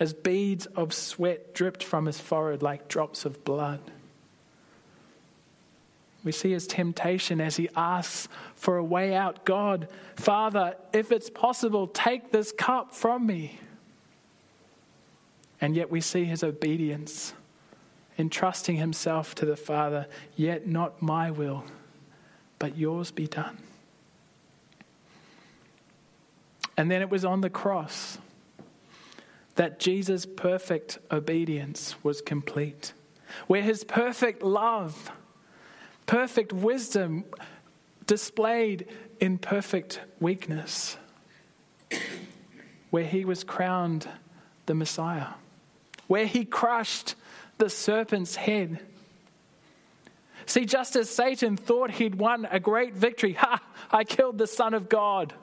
as 0.00 0.12
beads 0.12 0.66
of 0.66 0.92
sweat 0.92 1.54
dripped 1.54 1.84
from 1.84 2.06
his 2.06 2.18
forehead 2.18 2.62
like 2.62 2.88
drops 2.88 3.24
of 3.24 3.44
blood. 3.44 3.80
We 6.26 6.32
see 6.32 6.50
his 6.50 6.66
temptation 6.66 7.40
as 7.40 7.54
he 7.54 7.68
asks 7.76 8.26
for 8.56 8.78
a 8.78 8.84
way 8.84 9.14
out 9.14 9.44
God, 9.44 9.86
Father, 10.16 10.74
if 10.92 11.12
it's 11.12 11.30
possible, 11.30 11.86
take 11.86 12.32
this 12.32 12.50
cup 12.50 12.92
from 12.92 13.24
me. 13.28 13.60
And 15.60 15.76
yet 15.76 15.88
we 15.88 16.00
see 16.00 16.24
his 16.24 16.42
obedience, 16.42 17.32
entrusting 18.18 18.74
himself 18.74 19.36
to 19.36 19.46
the 19.46 19.54
Father, 19.54 20.08
yet 20.34 20.66
not 20.66 21.00
my 21.00 21.30
will, 21.30 21.64
but 22.58 22.76
yours 22.76 23.12
be 23.12 23.28
done. 23.28 23.58
And 26.76 26.90
then 26.90 27.02
it 27.02 27.08
was 27.08 27.24
on 27.24 27.40
the 27.40 27.50
cross 27.50 28.18
that 29.54 29.78
Jesus' 29.78 30.26
perfect 30.26 30.98
obedience 31.12 31.94
was 32.02 32.20
complete, 32.20 32.94
where 33.46 33.62
his 33.62 33.84
perfect 33.84 34.42
love 34.42 35.12
perfect 36.06 36.52
wisdom 36.52 37.24
displayed 38.06 38.86
in 39.20 39.38
perfect 39.38 40.00
weakness, 40.20 40.96
where 42.90 43.04
he 43.04 43.24
was 43.24 43.44
crowned 43.44 44.08
the 44.66 44.74
Messiah, 44.74 45.28
where 46.06 46.26
he 46.26 46.44
crushed 46.44 47.14
the 47.58 47.68
serpent's 47.68 48.36
head. 48.36 48.80
See, 50.46 50.64
just 50.64 50.94
as 50.94 51.10
Satan 51.10 51.56
thought 51.56 51.90
he'd 51.90 52.14
won 52.14 52.46
a 52.50 52.60
great 52.60 52.94
victory, 52.94 53.32
ha, 53.32 53.60
I 53.90 54.04
killed 54.04 54.38
the 54.38 54.46
Son 54.46 54.74
of 54.74 54.88
God, 54.88 55.34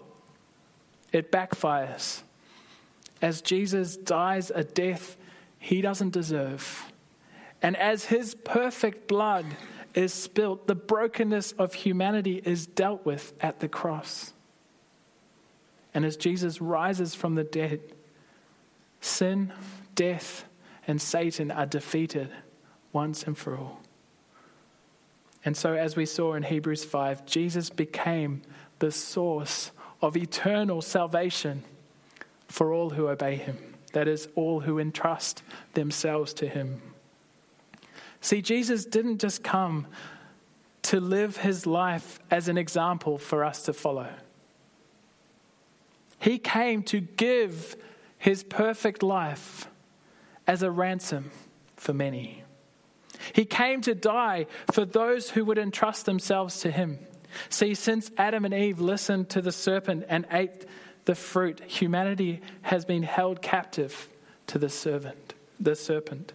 it 1.11 1.31
backfires. 1.31 2.21
As 3.21 3.41
Jesus 3.41 3.97
dies 3.97 4.51
a 4.53 4.63
death 4.63 5.17
he 5.59 5.81
doesn't 5.81 6.11
deserve, 6.11 6.91
and 7.61 7.77
as 7.77 8.05
his 8.05 8.35
perfect 8.35 9.07
blood 9.07 9.45
is 9.93 10.13
spilt, 10.13 10.67
the 10.67 10.75
brokenness 10.75 11.51
of 11.53 11.73
humanity 11.73 12.41
is 12.43 12.65
dealt 12.65 13.05
with 13.05 13.33
at 13.41 13.59
the 13.59 13.67
cross. 13.67 14.33
And 15.93 16.05
as 16.05 16.17
Jesus 16.17 16.59
rises 16.59 17.13
from 17.13 17.35
the 17.35 17.43
dead, 17.43 17.81
sin, 19.01 19.53
death, 19.95 20.45
and 20.87 21.01
Satan 21.01 21.51
are 21.51 21.65
defeated 21.65 22.29
once 22.91 23.23
and 23.23 23.37
for 23.37 23.57
all. 23.57 23.79
And 25.45 25.57
so, 25.57 25.73
as 25.73 25.95
we 25.95 26.05
saw 26.05 26.33
in 26.35 26.43
Hebrews 26.43 26.85
5, 26.85 27.25
Jesus 27.25 27.69
became 27.69 28.41
the 28.79 28.91
source 28.91 29.71
of 30.01 30.15
eternal 30.15 30.81
salvation 30.81 31.63
for 32.47 32.73
all 32.73 32.91
who 32.91 33.07
obey 33.07 33.35
him. 33.35 33.57
That 33.91 34.07
is, 34.07 34.27
all 34.35 34.61
who 34.61 34.79
entrust 34.79 35.43
themselves 35.73 36.33
to 36.35 36.47
him. 36.47 36.81
See, 38.23 38.41
Jesus 38.41 38.85
didn't 38.85 39.19
just 39.19 39.43
come 39.43 39.85
to 40.83 41.01
live 41.01 41.35
his 41.35 41.67
life 41.67 42.19
as 42.31 42.47
an 42.47 42.57
example 42.57 43.17
for 43.17 43.43
us 43.43 43.63
to 43.63 43.73
follow. 43.73 44.07
He 46.19 46.39
came 46.39 46.83
to 46.83 47.01
give 47.01 47.75
his 48.17 48.41
perfect 48.41 49.03
life 49.03 49.67
as 50.47 50.63
a 50.63 50.71
ransom 50.71 51.31
for 51.75 51.93
many. 51.93 52.43
He 53.33 53.43
came 53.43 53.81
to 53.81 53.93
die 53.93 54.47
for 54.71 54.85
those 54.85 55.31
who 55.31 55.43
would 55.43 55.57
entrust 55.57 56.05
themselves 56.05 56.61
to 56.61 56.71
him. 56.71 56.99
See, 57.49 57.75
since 57.75 58.09
Adam 58.17 58.45
and 58.45 58.53
Eve 58.53 58.79
listened 58.79 59.27
to 59.31 59.41
the 59.41 59.51
serpent 59.51 60.05
and 60.07 60.25
ate 60.31 60.65
the 61.03 61.15
fruit, 61.15 61.59
humanity 61.59 62.39
has 62.61 62.85
been 62.85 63.03
held 63.03 63.41
captive 63.41 64.07
to 64.47 64.57
the 64.57 64.69
servant, 64.69 65.33
the 65.59 65.75
serpent. 65.75 66.31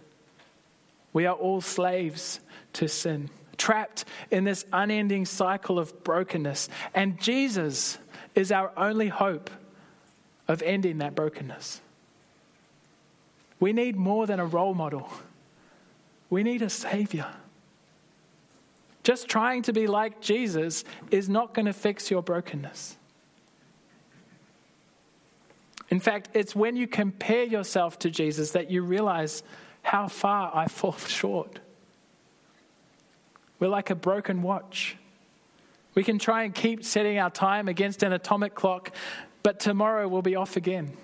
We 1.13 1.25
are 1.25 1.35
all 1.35 1.61
slaves 1.61 2.39
to 2.73 2.87
sin, 2.87 3.29
trapped 3.57 4.05
in 4.31 4.43
this 4.43 4.65
unending 4.71 5.25
cycle 5.25 5.79
of 5.79 6.03
brokenness. 6.03 6.69
And 6.93 7.19
Jesus 7.19 7.97
is 8.35 8.51
our 8.51 8.71
only 8.77 9.07
hope 9.07 9.49
of 10.47 10.61
ending 10.61 10.99
that 10.99 11.15
brokenness. 11.15 11.81
We 13.59 13.73
need 13.73 13.95
more 13.95 14.25
than 14.25 14.39
a 14.39 14.45
role 14.45 14.73
model, 14.73 15.09
we 16.29 16.43
need 16.43 16.61
a 16.61 16.69
Savior. 16.69 17.27
Just 19.01 19.27
trying 19.27 19.63
to 19.63 19.73
be 19.73 19.87
like 19.87 20.21
Jesus 20.21 20.83
is 21.09 21.29
not 21.29 21.53
going 21.53 21.65
to 21.65 21.73
fix 21.73 22.11
your 22.11 22.21
brokenness. 22.21 22.97
In 25.89 25.99
fact, 25.99 26.29
it's 26.33 26.55
when 26.55 26.75
you 26.75 26.85
compare 26.85 27.43
yourself 27.43 27.97
to 27.99 28.11
Jesus 28.11 28.51
that 28.51 28.69
you 28.69 28.83
realize 28.83 29.41
how 29.89 30.07
far 30.07 30.51
I 30.53 30.67
fall 30.67 30.93
short. 31.07 31.59
We're 33.59 33.69
like 33.69 33.89
a 33.89 33.95
broken 33.95 34.43
watch. 34.43 34.95
We 35.95 36.03
can 36.03 36.19
try 36.19 36.43
and 36.43 36.53
keep 36.53 36.85
setting 36.85 37.17
our 37.17 37.31
time 37.31 37.67
against 37.67 38.03
an 38.03 38.13
atomic 38.13 38.53
clock, 38.53 38.91
but 39.41 39.59
tomorrow 39.59 40.07
we'll 40.07 40.21
be 40.21 40.35
off 40.35 40.55
again. 40.57 40.95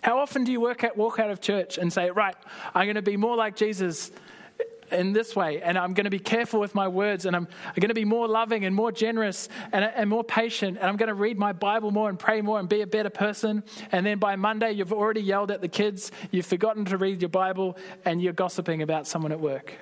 How 0.00 0.20
often 0.20 0.44
do 0.44 0.52
you 0.52 0.60
at, 0.84 0.96
walk 0.96 1.18
out 1.18 1.30
of 1.30 1.40
church 1.40 1.76
and 1.76 1.92
say, 1.92 2.10
Right, 2.10 2.36
I'm 2.72 2.86
going 2.86 2.94
to 2.94 3.02
be 3.02 3.16
more 3.16 3.36
like 3.36 3.56
Jesus 3.56 4.12
in 4.94 5.12
this 5.12 5.36
way, 5.36 5.60
and 5.60 5.76
I'm 5.76 5.94
going 5.94 6.04
to 6.04 6.10
be 6.10 6.18
careful 6.18 6.60
with 6.60 6.74
my 6.74 6.88
words, 6.88 7.26
and 7.26 7.36
I'm, 7.36 7.48
going 7.76 7.88
to 7.88 7.94
be 7.94 8.04
more 8.04 8.28
loving 8.28 8.64
and 8.64 8.74
more 8.74 8.92
generous 8.92 9.48
and, 9.72 9.84
and 9.84 10.08
more 10.08 10.24
patient, 10.24 10.78
and 10.78 10.86
I'm 10.86 10.96
going 10.96 11.08
to 11.08 11.14
read 11.14 11.38
my 11.38 11.52
Bible 11.52 11.90
more 11.90 12.08
and 12.08 12.18
pray 12.18 12.40
more 12.40 12.58
and 12.58 12.68
be 12.68 12.80
a 12.80 12.86
better 12.86 13.10
person. 13.10 13.62
And 13.92 14.06
then 14.06 14.18
by 14.18 14.36
Monday, 14.36 14.72
you've 14.72 14.92
already 14.92 15.20
yelled 15.20 15.50
at 15.50 15.60
the 15.60 15.68
kids, 15.68 16.12
you've 16.30 16.46
forgotten 16.46 16.84
to 16.86 16.96
read 16.96 17.22
your 17.22 17.28
Bible, 17.28 17.76
and 18.04 18.22
you're 18.22 18.32
gossiping 18.32 18.82
about 18.82 19.06
someone 19.06 19.32
at 19.32 19.40
work. 19.40 19.74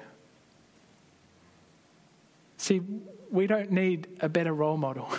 See, 2.57 2.81
we 3.31 3.47
don't 3.47 3.71
need 3.71 4.09
a 4.21 4.29
better 4.29 4.53
role 4.53 4.77
model. 4.77 5.09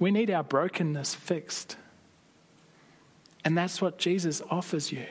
We 0.00 0.10
need 0.10 0.28
our 0.28 0.42
brokenness 0.42 1.14
fixed. 1.14 1.76
And 3.44 3.56
that's 3.56 3.80
what 3.80 3.96
Jesus 3.96 4.42
offers 4.50 4.90
you 4.90 5.06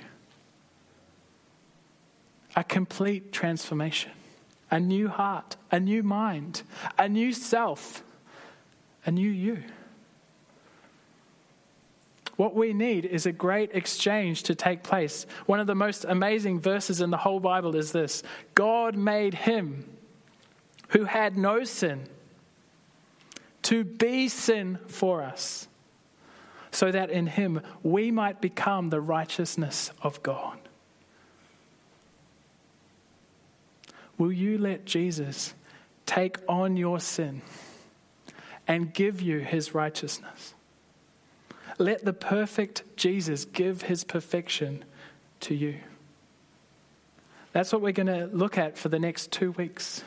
a 2.55 2.63
complete 2.63 3.31
transformation, 3.31 4.11
a 4.69 4.79
new 4.79 5.07
heart, 5.07 5.55
a 5.71 5.79
new 5.79 6.03
mind, 6.03 6.63
a 6.97 7.09
new 7.09 7.33
self, 7.33 8.03
a 9.05 9.11
new 9.11 9.29
you. 9.29 9.63
What 12.35 12.55
we 12.55 12.73
need 12.73 13.05
is 13.05 13.25
a 13.25 13.31
great 13.31 13.71
exchange 13.73 14.43
to 14.43 14.55
take 14.55 14.81
place. 14.81 15.25
One 15.45 15.59
of 15.59 15.67
the 15.67 15.75
most 15.75 16.03
amazing 16.03 16.59
verses 16.59 16.99
in 16.99 17.11
the 17.11 17.17
whole 17.17 17.39
Bible 17.39 17.75
is 17.75 17.91
this 17.91 18.23
God 18.55 18.95
made 18.95 19.33
him 19.33 19.85
who 20.89 21.05
had 21.05 21.37
no 21.37 21.63
sin 21.63 22.07
to 23.63 23.83
be 23.83 24.27
sin 24.27 24.77
for 24.87 25.23
us, 25.23 25.67
so 26.71 26.91
that 26.91 27.09
in 27.09 27.27
him 27.27 27.61
we 27.81 28.11
might 28.11 28.41
become 28.41 28.89
the 28.89 28.99
righteousness 28.99 29.91
of 30.01 30.21
God. 30.21 30.57
Will 34.17 34.31
you 34.31 34.57
let 34.57 34.85
Jesus 34.85 35.53
take 36.05 36.37
on 36.47 36.77
your 36.77 36.99
sin 36.99 37.41
and 38.67 38.93
give 38.93 39.21
you 39.21 39.39
his 39.39 39.73
righteousness? 39.73 40.53
Let 41.77 42.05
the 42.05 42.13
perfect 42.13 42.83
Jesus 42.95 43.45
give 43.45 43.83
his 43.83 44.03
perfection 44.03 44.85
to 45.41 45.55
you. 45.55 45.79
That's 47.51 47.71
what 47.71 47.81
we're 47.81 47.91
going 47.93 48.07
to 48.07 48.25
look 48.27 48.57
at 48.57 48.77
for 48.77 48.89
the 48.89 48.99
next 48.99 49.31
two 49.31 49.51
weeks. 49.51 50.03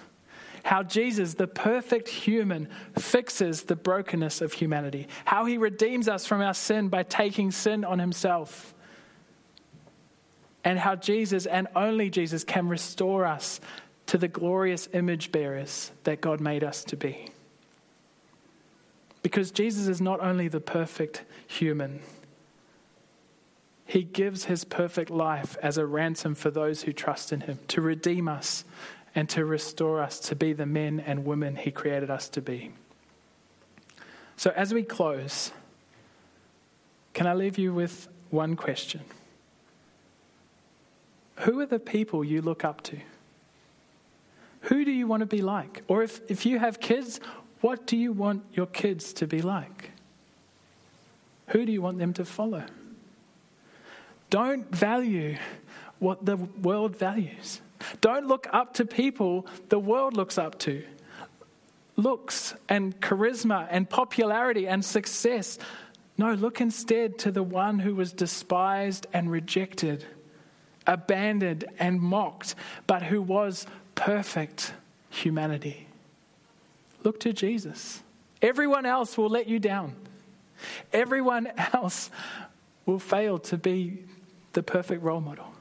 How 0.64 0.82
Jesus, 0.82 1.34
the 1.34 1.46
perfect 1.46 2.08
human, 2.08 2.68
fixes 2.98 3.62
the 3.62 3.76
brokenness 3.76 4.40
of 4.40 4.52
humanity. 4.52 5.06
How 5.24 5.44
he 5.44 5.58
redeems 5.58 6.08
us 6.08 6.26
from 6.26 6.40
our 6.40 6.54
sin 6.54 6.88
by 6.88 7.04
taking 7.04 7.52
sin 7.52 7.84
on 7.84 8.00
himself. 8.00 8.74
And 10.64 10.76
how 10.76 10.96
Jesus 10.96 11.46
and 11.46 11.68
only 11.76 12.10
Jesus 12.10 12.42
can 12.42 12.66
restore 12.66 13.24
us 13.24 13.60
to 14.06 14.18
the 14.18 14.28
glorious 14.28 14.88
image 14.92 15.32
bearers 15.32 15.90
that 16.04 16.20
God 16.20 16.40
made 16.40 16.62
us 16.62 16.84
to 16.84 16.96
be. 16.96 17.28
Because 19.22 19.50
Jesus 19.50 19.88
is 19.88 20.00
not 20.00 20.20
only 20.20 20.46
the 20.46 20.60
perfect 20.60 21.24
human, 21.48 22.00
he 23.84 24.02
gives 24.02 24.44
his 24.44 24.64
perfect 24.64 25.10
life 25.10 25.56
as 25.62 25.78
a 25.78 25.86
ransom 25.86 26.34
for 26.34 26.50
those 26.50 26.82
who 26.82 26.92
trust 26.92 27.32
in 27.32 27.42
him, 27.42 27.58
to 27.68 27.80
redeem 27.80 28.28
us 28.28 28.64
and 29.14 29.28
to 29.30 29.44
restore 29.44 30.00
us 30.00 30.20
to 30.20 30.36
be 30.36 30.52
the 30.52 30.66
men 30.66 31.00
and 31.00 31.24
women 31.24 31.56
he 31.56 31.70
created 31.70 32.10
us 32.10 32.28
to 32.28 32.40
be. 32.40 32.70
So, 34.36 34.52
as 34.54 34.74
we 34.74 34.82
close, 34.82 35.52
can 37.14 37.26
I 37.26 37.34
leave 37.34 37.58
you 37.58 37.72
with 37.72 38.08
one 38.30 38.54
question? 38.56 39.00
Who 41.40 41.58
are 41.60 41.66
the 41.66 41.78
people 41.78 42.22
you 42.22 42.42
look 42.42 42.64
up 42.64 42.82
to? 42.82 42.98
Who 44.66 44.84
do 44.84 44.90
you 44.90 45.06
want 45.06 45.20
to 45.20 45.26
be 45.26 45.42
like? 45.42 45.82
Or 45.86 46.02
if, 46.02 46.20
if 46.28 46.44
you 46.44 46.58
have 46.58 46.80
kids, 46.80 47.20
what 47.60 47.86
do 47.86 47.96
you 47.96 48.12
want 48.12 48.44
your 48.52 48.66
kids 48.66 49.12
to 49.14 49.26
be 49.26 49.40
like? 49.40 49.90
Who 51.48 51.64
do 51.64 51.70
you 51.70 51.80
want 51.80 51.98
them 51.98 52.12
to 52.14 52.24
follow? 52.24 52.64
Don't 54.28 54.68
value 54.74 55.36
what 56.00 56.24
the 56.24 56.36
world 56.36 56.96
values. 56.96 57.60
Don't 58.00 58.26
look 58.26 58.48
up 58.52 58.74
to 58.74 58.84
people 58.84 59.46
the 59.68 59.78
world 59.78 60.16
looks 60.16 60.36
up 60.36 60.58
to. 60.60 60.82
Looks 61.94 62.54
and 62.68 63.00
charisma 63.00 63.68
and 63.70 63.88
popularity 63.88 64.66
and 64.66 64.84
success. 64.84 65.58
No, 66.18 66.34
look 66.34 66.60
instead 66.60 67.18
to 67.20 67.30
the 67.30 67.42
one 67.42 67.78
who 67.78 67.94
was 67.94 68.12
despised 68.12 69.06
and 69.12 69.30
rejected, 69.30 70.04
abandoned 70.86 71.66
and 71.78 72.00
mocked, 72.00 72.56
but 72.86 73.04
who 73.04 73.22
was 73.22 73.66
perfect 73.96 74.72
humanity. 75.10 75.88
Look 77.02 77.18
to 77.20 77.32
Jesus. 77.32 78.02
Everyone 78.40 78.86
else 78.86 79.18
will 79.18 79.28
let 79.28 79.48
you 79.48 79.58
down. 79.58 79.96
Everyone 80.92 81.48
else 81.74 82.10
will 82.84 83.00
fail 83.00 83.40
to 83.40 83.56
be 83.56 84.04
the 84.52 84.62
perfect 84.62 85.02
role 85.02 85.20
model. 85.20 85.52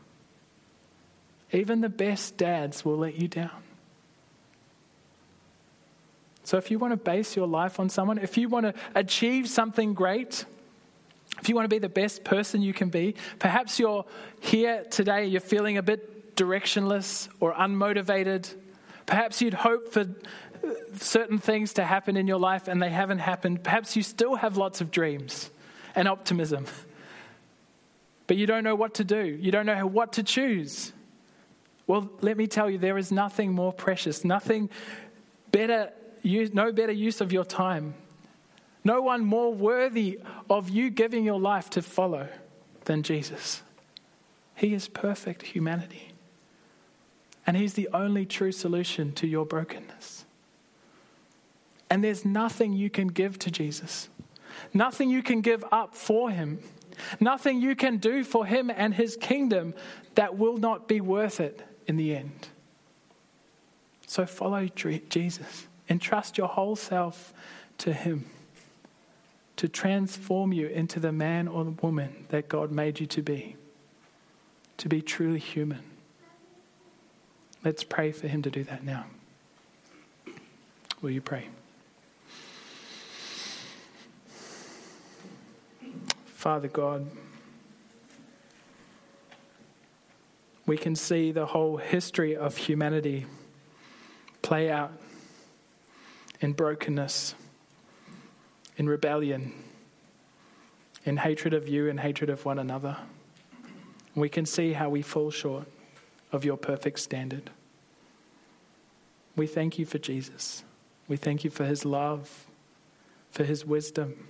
Even 1.52 1.82
the 1.82 1.90
best 1.90 2.38
dads 2.38 2.86
will 2.86 2.98
let 2.98 3.16
you 3.16 3.28
down. 3.28 3.64
So, 6.44 6.58
if 6.58 6.70
you 6.70 6.78
want 6.78 6.92
to 6.92 6.98
base 6.98 7.36
your 7.36 7.48
life 7.48 7.80
on 7.80 7.90
someone, 7.90 8.20
if 8.20 8.38
you 8.38 8.50
want 8.50 8.68
to 8.68 8.74
achieve 8.94 9.50
something 9.50 9.96
great, 9.96 10.46
if 11.42 11.50
you 11.50 11.56
want 11.56 11.66
to 11.66 11.74
be 11.74 11.80
the 11.80 11.90
best 11.90 12.24
person 12.24 12.62
you 12.62 12.74
can 12.74 12.90
be, 12.90 13.16
perhaps 13.40 13.80
you're 13.80 14.06
here 14.42 14.84
today, 14.92 15.26
you're 15.26 15.42
feeling 15.42 15.78
a 15.78 15.82
bit 15.82 16.15
directionless 16.36 17.30
or 17.40 17.54
unmotivated. 17.54 18.54
Perhaps 19.06 19.42
you'd 19.42 19.54
hope 19.54 19.92
for 19.92 20.02
uh, 20.02 20.70
certain 20.94 21.38
things 21.38 21.74
to 21.74 21.84
happen 21.84 22.18
in 22.18 22.28
your 22.28 22.40
life 22.40 22.68
and 22.68 22.82
they 22.82 22.90
haven't 22.90 23.20
happened. 23.20 23.64
Perhaps 23.64 23.96
you 23.96 24.04
still 24.04 24.36
have 24.36 24.58
lots 24.58 24.82
of 24.82 24.92
dreams 24.92 25.50
and 25.96 26.08
optimism, 26.08 26.66
but 28.28 28.38
you 28.38 28.46
don't 28.46 28.64
know 28.64 28.76
what 28.76 28.96
to 28.96 29.04
do. 29.04 29.24
You 29.24 29.52
don't 29.52 29.66
know 29.66 29.86
what 29.86 30.14
to 30.14 30.24
choose. 30.24 30.92
Well, 31.88 32.10
let 32.22 32.38
me 32.38 32.48
tell 32.48 32.70
you, 32.70 32.78
there 32.78 32.98
is 32.98 33.12
nothing 33.12 33.52
more 33.52 33.72
precious, 33.72 34.26
nothing 34.26 34.70
better, 35.52 35.92
no 36.24 36.72
better 36.72 36.92
use 36.92 37.22
of 37.22 37.32
your 37.32 37.46
time, 37.46 37.94
no 38.84 39.02
one 39.02 39.24
more 39.24 39.54
worthy 39.54 40.20
of 40.50 40.70
you 40.70 40.90
giving 40.90 41.24
your 41.24 41.40
life 41.40 41.70
to 41.72 41.82
follow 41.82 42.28
than 42.86 43.04
Jesus. 43.04 43.62
He 44.56 44.74
is 44.74 44.88
perfect 44.88 45.44
humanity. 45.44 46.05
And 47.48 47.56
He's 47.56 47.74
the 47.74 47.90
only 47.94 48.26
true 48.26 48.52
solution 48.52 49.14
to 49.14 49.28
your 49.28 49.46
brokenness. 49.46 50.26
And 51.90 52.04
there's 52.04 52.26
nothing 52.26 52.74
you 52.74 52.90
can 52.90 53.08
give 53.08 53.38
to 53.40 53.52
Jesus, 53.52 54.10
nothing 54.74 55.10
you 55.10 55.22
can 55.22 55.42
give 55.42 55.64
up 55.72 55.96
for 55.96 56.32
him, 56.32 56.60
nothing 57.20 57.62
you 57.62 57.76
can 57.76 57.98
do 57.98 58.24
for 58.24 58.46
him 58.46 58.72
and 58.76 58.94
his 58.94 59.16
kingdom 59.16 59.74
that 60.16 60.38
will 60.38 60.58
not 60.58 60.88
be 60.88 61.00
worth 61.00 61.40
it 61.40 61.62
in 61.88 61.98
the 61.98 62.16
end. 62.16 62.48
So 64.08 64.26
follow 64.26 64.68
Jesus. 64.68 65.68
Entrust 65.90 66.38
your 66.38 66.48
whole 66.48 66.76
self 66.76 67.34
to 67.78 67.94
him 67.94 68.26
to 69.58 69.70
transform 69.70 70.52
you 70.52 70.68
into 70.68 71.00
the 71.00 71.12
man 71.12 71.48
or 71.48 71.64
the 71.64 71.72
woman 71.72 72.26
that 72.30 72.50
God 72.50 72.72
made 72.72 73.00
you 73.00 73.06
to 73.08 73.22
be, 73.22 73.56
to 74.78 74.90
be 74.90 75.02
truly 75.02 75.40
human. 75.40 75.95
Let's 77.66 77.84
pray 77.84 78.12
for 78.12 78.28
him 78.28 78.44
to 78.44 78.52
do 78.52 78.64
that 78.66 78.84
now. 78.84 79.06
Will 81.02 81.10
you 81.10 81.20
pray? 81.20 81.48
Father 86.28 86.68
God, 86.68 87.08
we 90.68 90.78
can 90.78 90.96
see 90.96 91.32
the 91.32 91.48
whole 91.48 91.78
history 91.78 92.36
of 92.36 92.56
humanity 92.56 93.26
play 94.44 94.70
out 94.70 94.92
in 96.42 96.54
brokenness, 96.54 97.34
in 98.78 98.88
rebellion, 98.88 99.54
in 101.04 101.18
hatred 101.18 101.56
of 101.56 101.68
you 101.68 101.90
and 101.90 102.00
hatred 102.00 102.30
of 102.30 102.46
one 102.46 102.60
another. 102.60 102.96
We 104.14 104.30
can 104.30 104.46
see 104.46 104.74
how 104.74 104.90
we 104.90 105.02
fall 105.02 105.32
short 105.32 105.68
of 106.32 106.46
your 106.46 106.58
perfect 106.58 107.00
standard. 107.00 107.50
We 109.36 109.48
thank 109.48 109.78
you 109.78 109.86
for 109.86 109.98
Jesus. 109.98 110.64
We 111.08 111.18
thank 111.18 111.44
you 111.44 111.50
for 111.50 111.66
his 111.66 111.86
love, 111.86 112.48
for 113.32 113.44
his 113.44 113.66
wisdom 113.66 114.28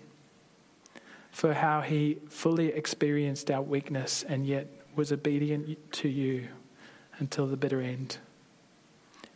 for 1.36 1.53
how 1.53 1.81
he 1.81 2.17
fully 2.29 2.69
experienced 2.69 3.51
our 3.51 3.62
weakness 3.62 4.23
and 4.23 4.47
yet 4.47 4.67
was 4.95 5.12
obedient 5.12 5.77
to 5.91 6.08
you 6.08 6.47
until 7.19 7.45
the 7.45 7.58
bitter 7.58 7.81
end. 7.81 8.19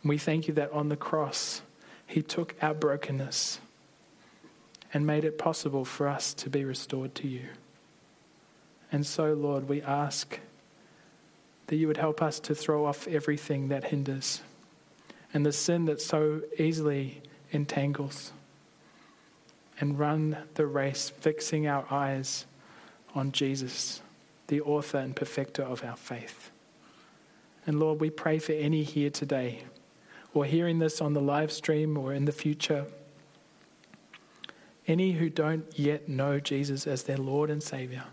And 0.02 0.08
we 0.08 0.16
thank 0.16 0.48
you 0.48 0.54
that 0.54 0.72
on 0.72 0.88
the 0.88 0.96
cross, 0.96 1.60
he 2.06 2.22
took 2.22 2.54
our 2.62 2.72
brokenness 2.72 3.60
and 4.94 5.06
made 5.06 5.26
it 5.26 5.36
possible 5.36 5.84
for 5.84 6.08
us 6.08 6.32
to 6.32 6.48
be 6.48 6.64
restored 6.64 7.14
to 7.16 7.28
you. 7.28 7.48
And 8.90 9.04
so, 9.04 9.34
Lord, 9.34 9.68
we 9.68 9.82
ask 9.82 10.40
that 11.70 11.76
you 11.76 11.86
would 11.86 11.98
help 11.98 12.20
us 12.20 12.40
to 12.40 12.52
throw 12.52 12.84
off 12.84 13.06
everything 13.06 13.68
that 13.68 13.84
hinders 13.84 14.42
and 15.32 15.46
the 15.46 15.52
sin 15.52 15.84
that 15.84 16.02
so 16.02 16.42
easily 16.58 17.22
entangles 17.52 18.32
and 19.78 19.96
run 19.96 20.36
the 20.54 20.66
race, 20.66 21.10
fixing 21.10 21.68
our 21.68 21.86
eyes 21.88 22.44
on 23.14 23.30
Jesus, 23.30 24.02
the 24.48 24.60
author 24.62 24.98
and 24.98 25.14
perfecter 25.14 25.62
of 25.62 25.84
our 25.84 25.94
faith. 25.94 26.50
And 27.64 27.78
Lord, 27.78 28.00
we 28.00 28.10
pray 28.10 28.40
for 28.40 28.50
any 28.50 28.82
here 28.82 29.10
today 29.10 29.62
or 30.34 30.46
hearing 30.46 30.80
this 30.80 31.00
on 31.00 31.12
the 31.12 31.22
live 31.22 31.52
stream 31.52 31.96
or 31.96 32.12
in 32.12 32.24
the 32.24 32.32
future, 32.32 32.84
any 34.88 35.12
who 35.12 35.30
don't 35.30 35.66
yet 35.78 36.08
know 36.08 36.40
Jesus 36.40 36.88
as 36.88 37.04
their 37.04 37.16
Lord 37.16 37.48
and 37.48 37.62
Savior. 37.62 38.06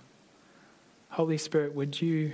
Holy 1.09 1.39
Spirit, 1.39 1.73
would 1.73 1.99
you 1.99 2.33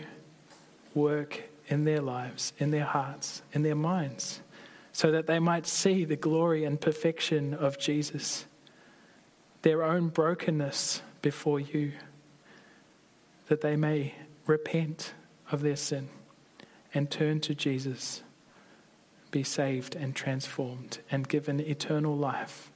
work 0.96 1.44
in 1.68 1.86
their 1.86 2.02
lives, 2.02 2.54
in 2.58 2.72
their 2.72 2.86
hearts, 2.86 3.42
in 3.54 3.64
their 3.64 3.76
minds, 3.76 4.42
so 4.92 5.12
that 5.12 5.28
they 5.28 5.40
might 5.40 5.66
see 5.66 6.06
the 6.06 6.16
glory 6.16 6.66
and 6.66 6.80
perfection 6.80 7.54
of 7.54 7.80
Jesus 7.80 8.46
their 9.64 9.82
own 9.82 10.10
brokenness 10.10 11.02
before 11.22 11.60
you 11.60 11.94
that 13.48 13.62
they 13.62 13.76
may 13.76 14.14
repent 14.46 15.14
of 15.52 15.62
their 15.62 15.76
sin 15.76 16.10
and 16.94 17.10
turn 17.10 17.40
to 17.42 17.56
Jesus, 17.56 18.22
be 19.32 19.44
saved 19.44 19.96
and 19.96 20.16
transformed, 20.16 21.00
and 21.10 21.28
given 21.28 21.60
eternal 21.60 22.16
life 22.16 22.72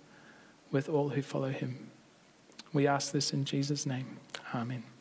with 0.72 0.90
all 0.90 1.10
who 1.10 1.22
follow 1.22 1.50
him. 1.50 1.92
We 2.74 2.88
ask 2.88 3.12
this 3.12 3.32
in 3.32 3.46
Jesus' 3.46 3.86
name. 3.86 4.18
Amen. 4.54 4.97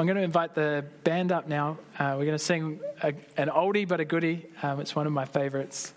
I'm 0.00 0.06
going 0.06 0.16
to 0.16 0.22
invite 0.22 0.54
the 0.54 0.86
band 1.04 1.30
up 1.30 1.46
now. 1.46 1.76
Uh, 1.98 2.14
we're 2.16 2.24
going 2.24 2.30
to 2.30 2.38
sing 2.38 2.80
a, 3.02 3.12
an 3.36 3.48
oldie 3.50 3.86
but 3.86 4.00
a 4.00 4.06
goodie. 4.06 4.46
Um, 4.62 4.80
it's 4.80 4.96
one 4.96 5.06
of 5.06 5.12
my 5.12 5.26
favorites. 5.26 5.92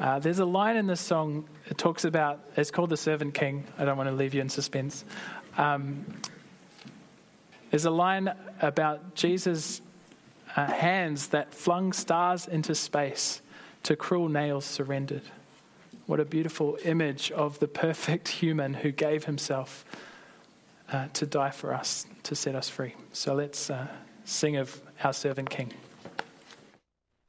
Uh, 0.00 0.18
there's 0.18 0.38
a 0.38 0.46
line 0.46 0.78
in 0.78 0.86
this 0.86 1.02
song 1.02 1.46
that 1.68 1.76
talks 1.76 2.06
about, 2.06 2.40
it's 2.56 2.70
called 2.70 2.88
The 2.88 2.96
Servant 2.96 3.34
King. 3.34 3.66
I 3.76 3.84
don't 3.84 3.98
want 3.98 4.08
to 4.08 4.16
leave 4.16 4.32
you 4.32 4.40
in 4.40 4.48
suspense. 4.48 5.04
Um, 5.58 6.06
there's 7.70 7.84
a 7.84 7.90
line 7.90 8.32
about 8.62 9.14
Jesus' 9.14 9.82
uh, 10.56 10.64
hands 10.64 11.28
that 11.28 11.52
flung 11.52 11.92
stars 11.92 12.48
into 12.48 12.74
space 12.74 13.42
to 13.82 13.96
cruel 13.96 14.30
nails 14.30 14.64
surrendered. 14.64 15.24
What 16.06 16.20
a 16.20 16.24
beautiful 16.24 16.78
image 16.86 17.30
of 17.32 17.58
the 17.58 17.68
perfect 17.68 18.28
human 18.40 18.72
who 18.72 18.92
gave 18.92 19.24
himself 19.24 19.84
uh, 20.92 21.08
to 21.14 21.26
die 21.26 21.50
for 21.50 21.74
us, 21.74 22.06
to 22.22 22.34
set 22.34 22.54
us 22.54 22.68
free. 22.68 22.94
So 23.12 23.34
let's 23.34 23.70
uh, 23.70 23.86
sing 24.24 24.56
of 24.56 24.80
our 25.02 25.12
servant 25.12 25.50
King. 25.50 25.72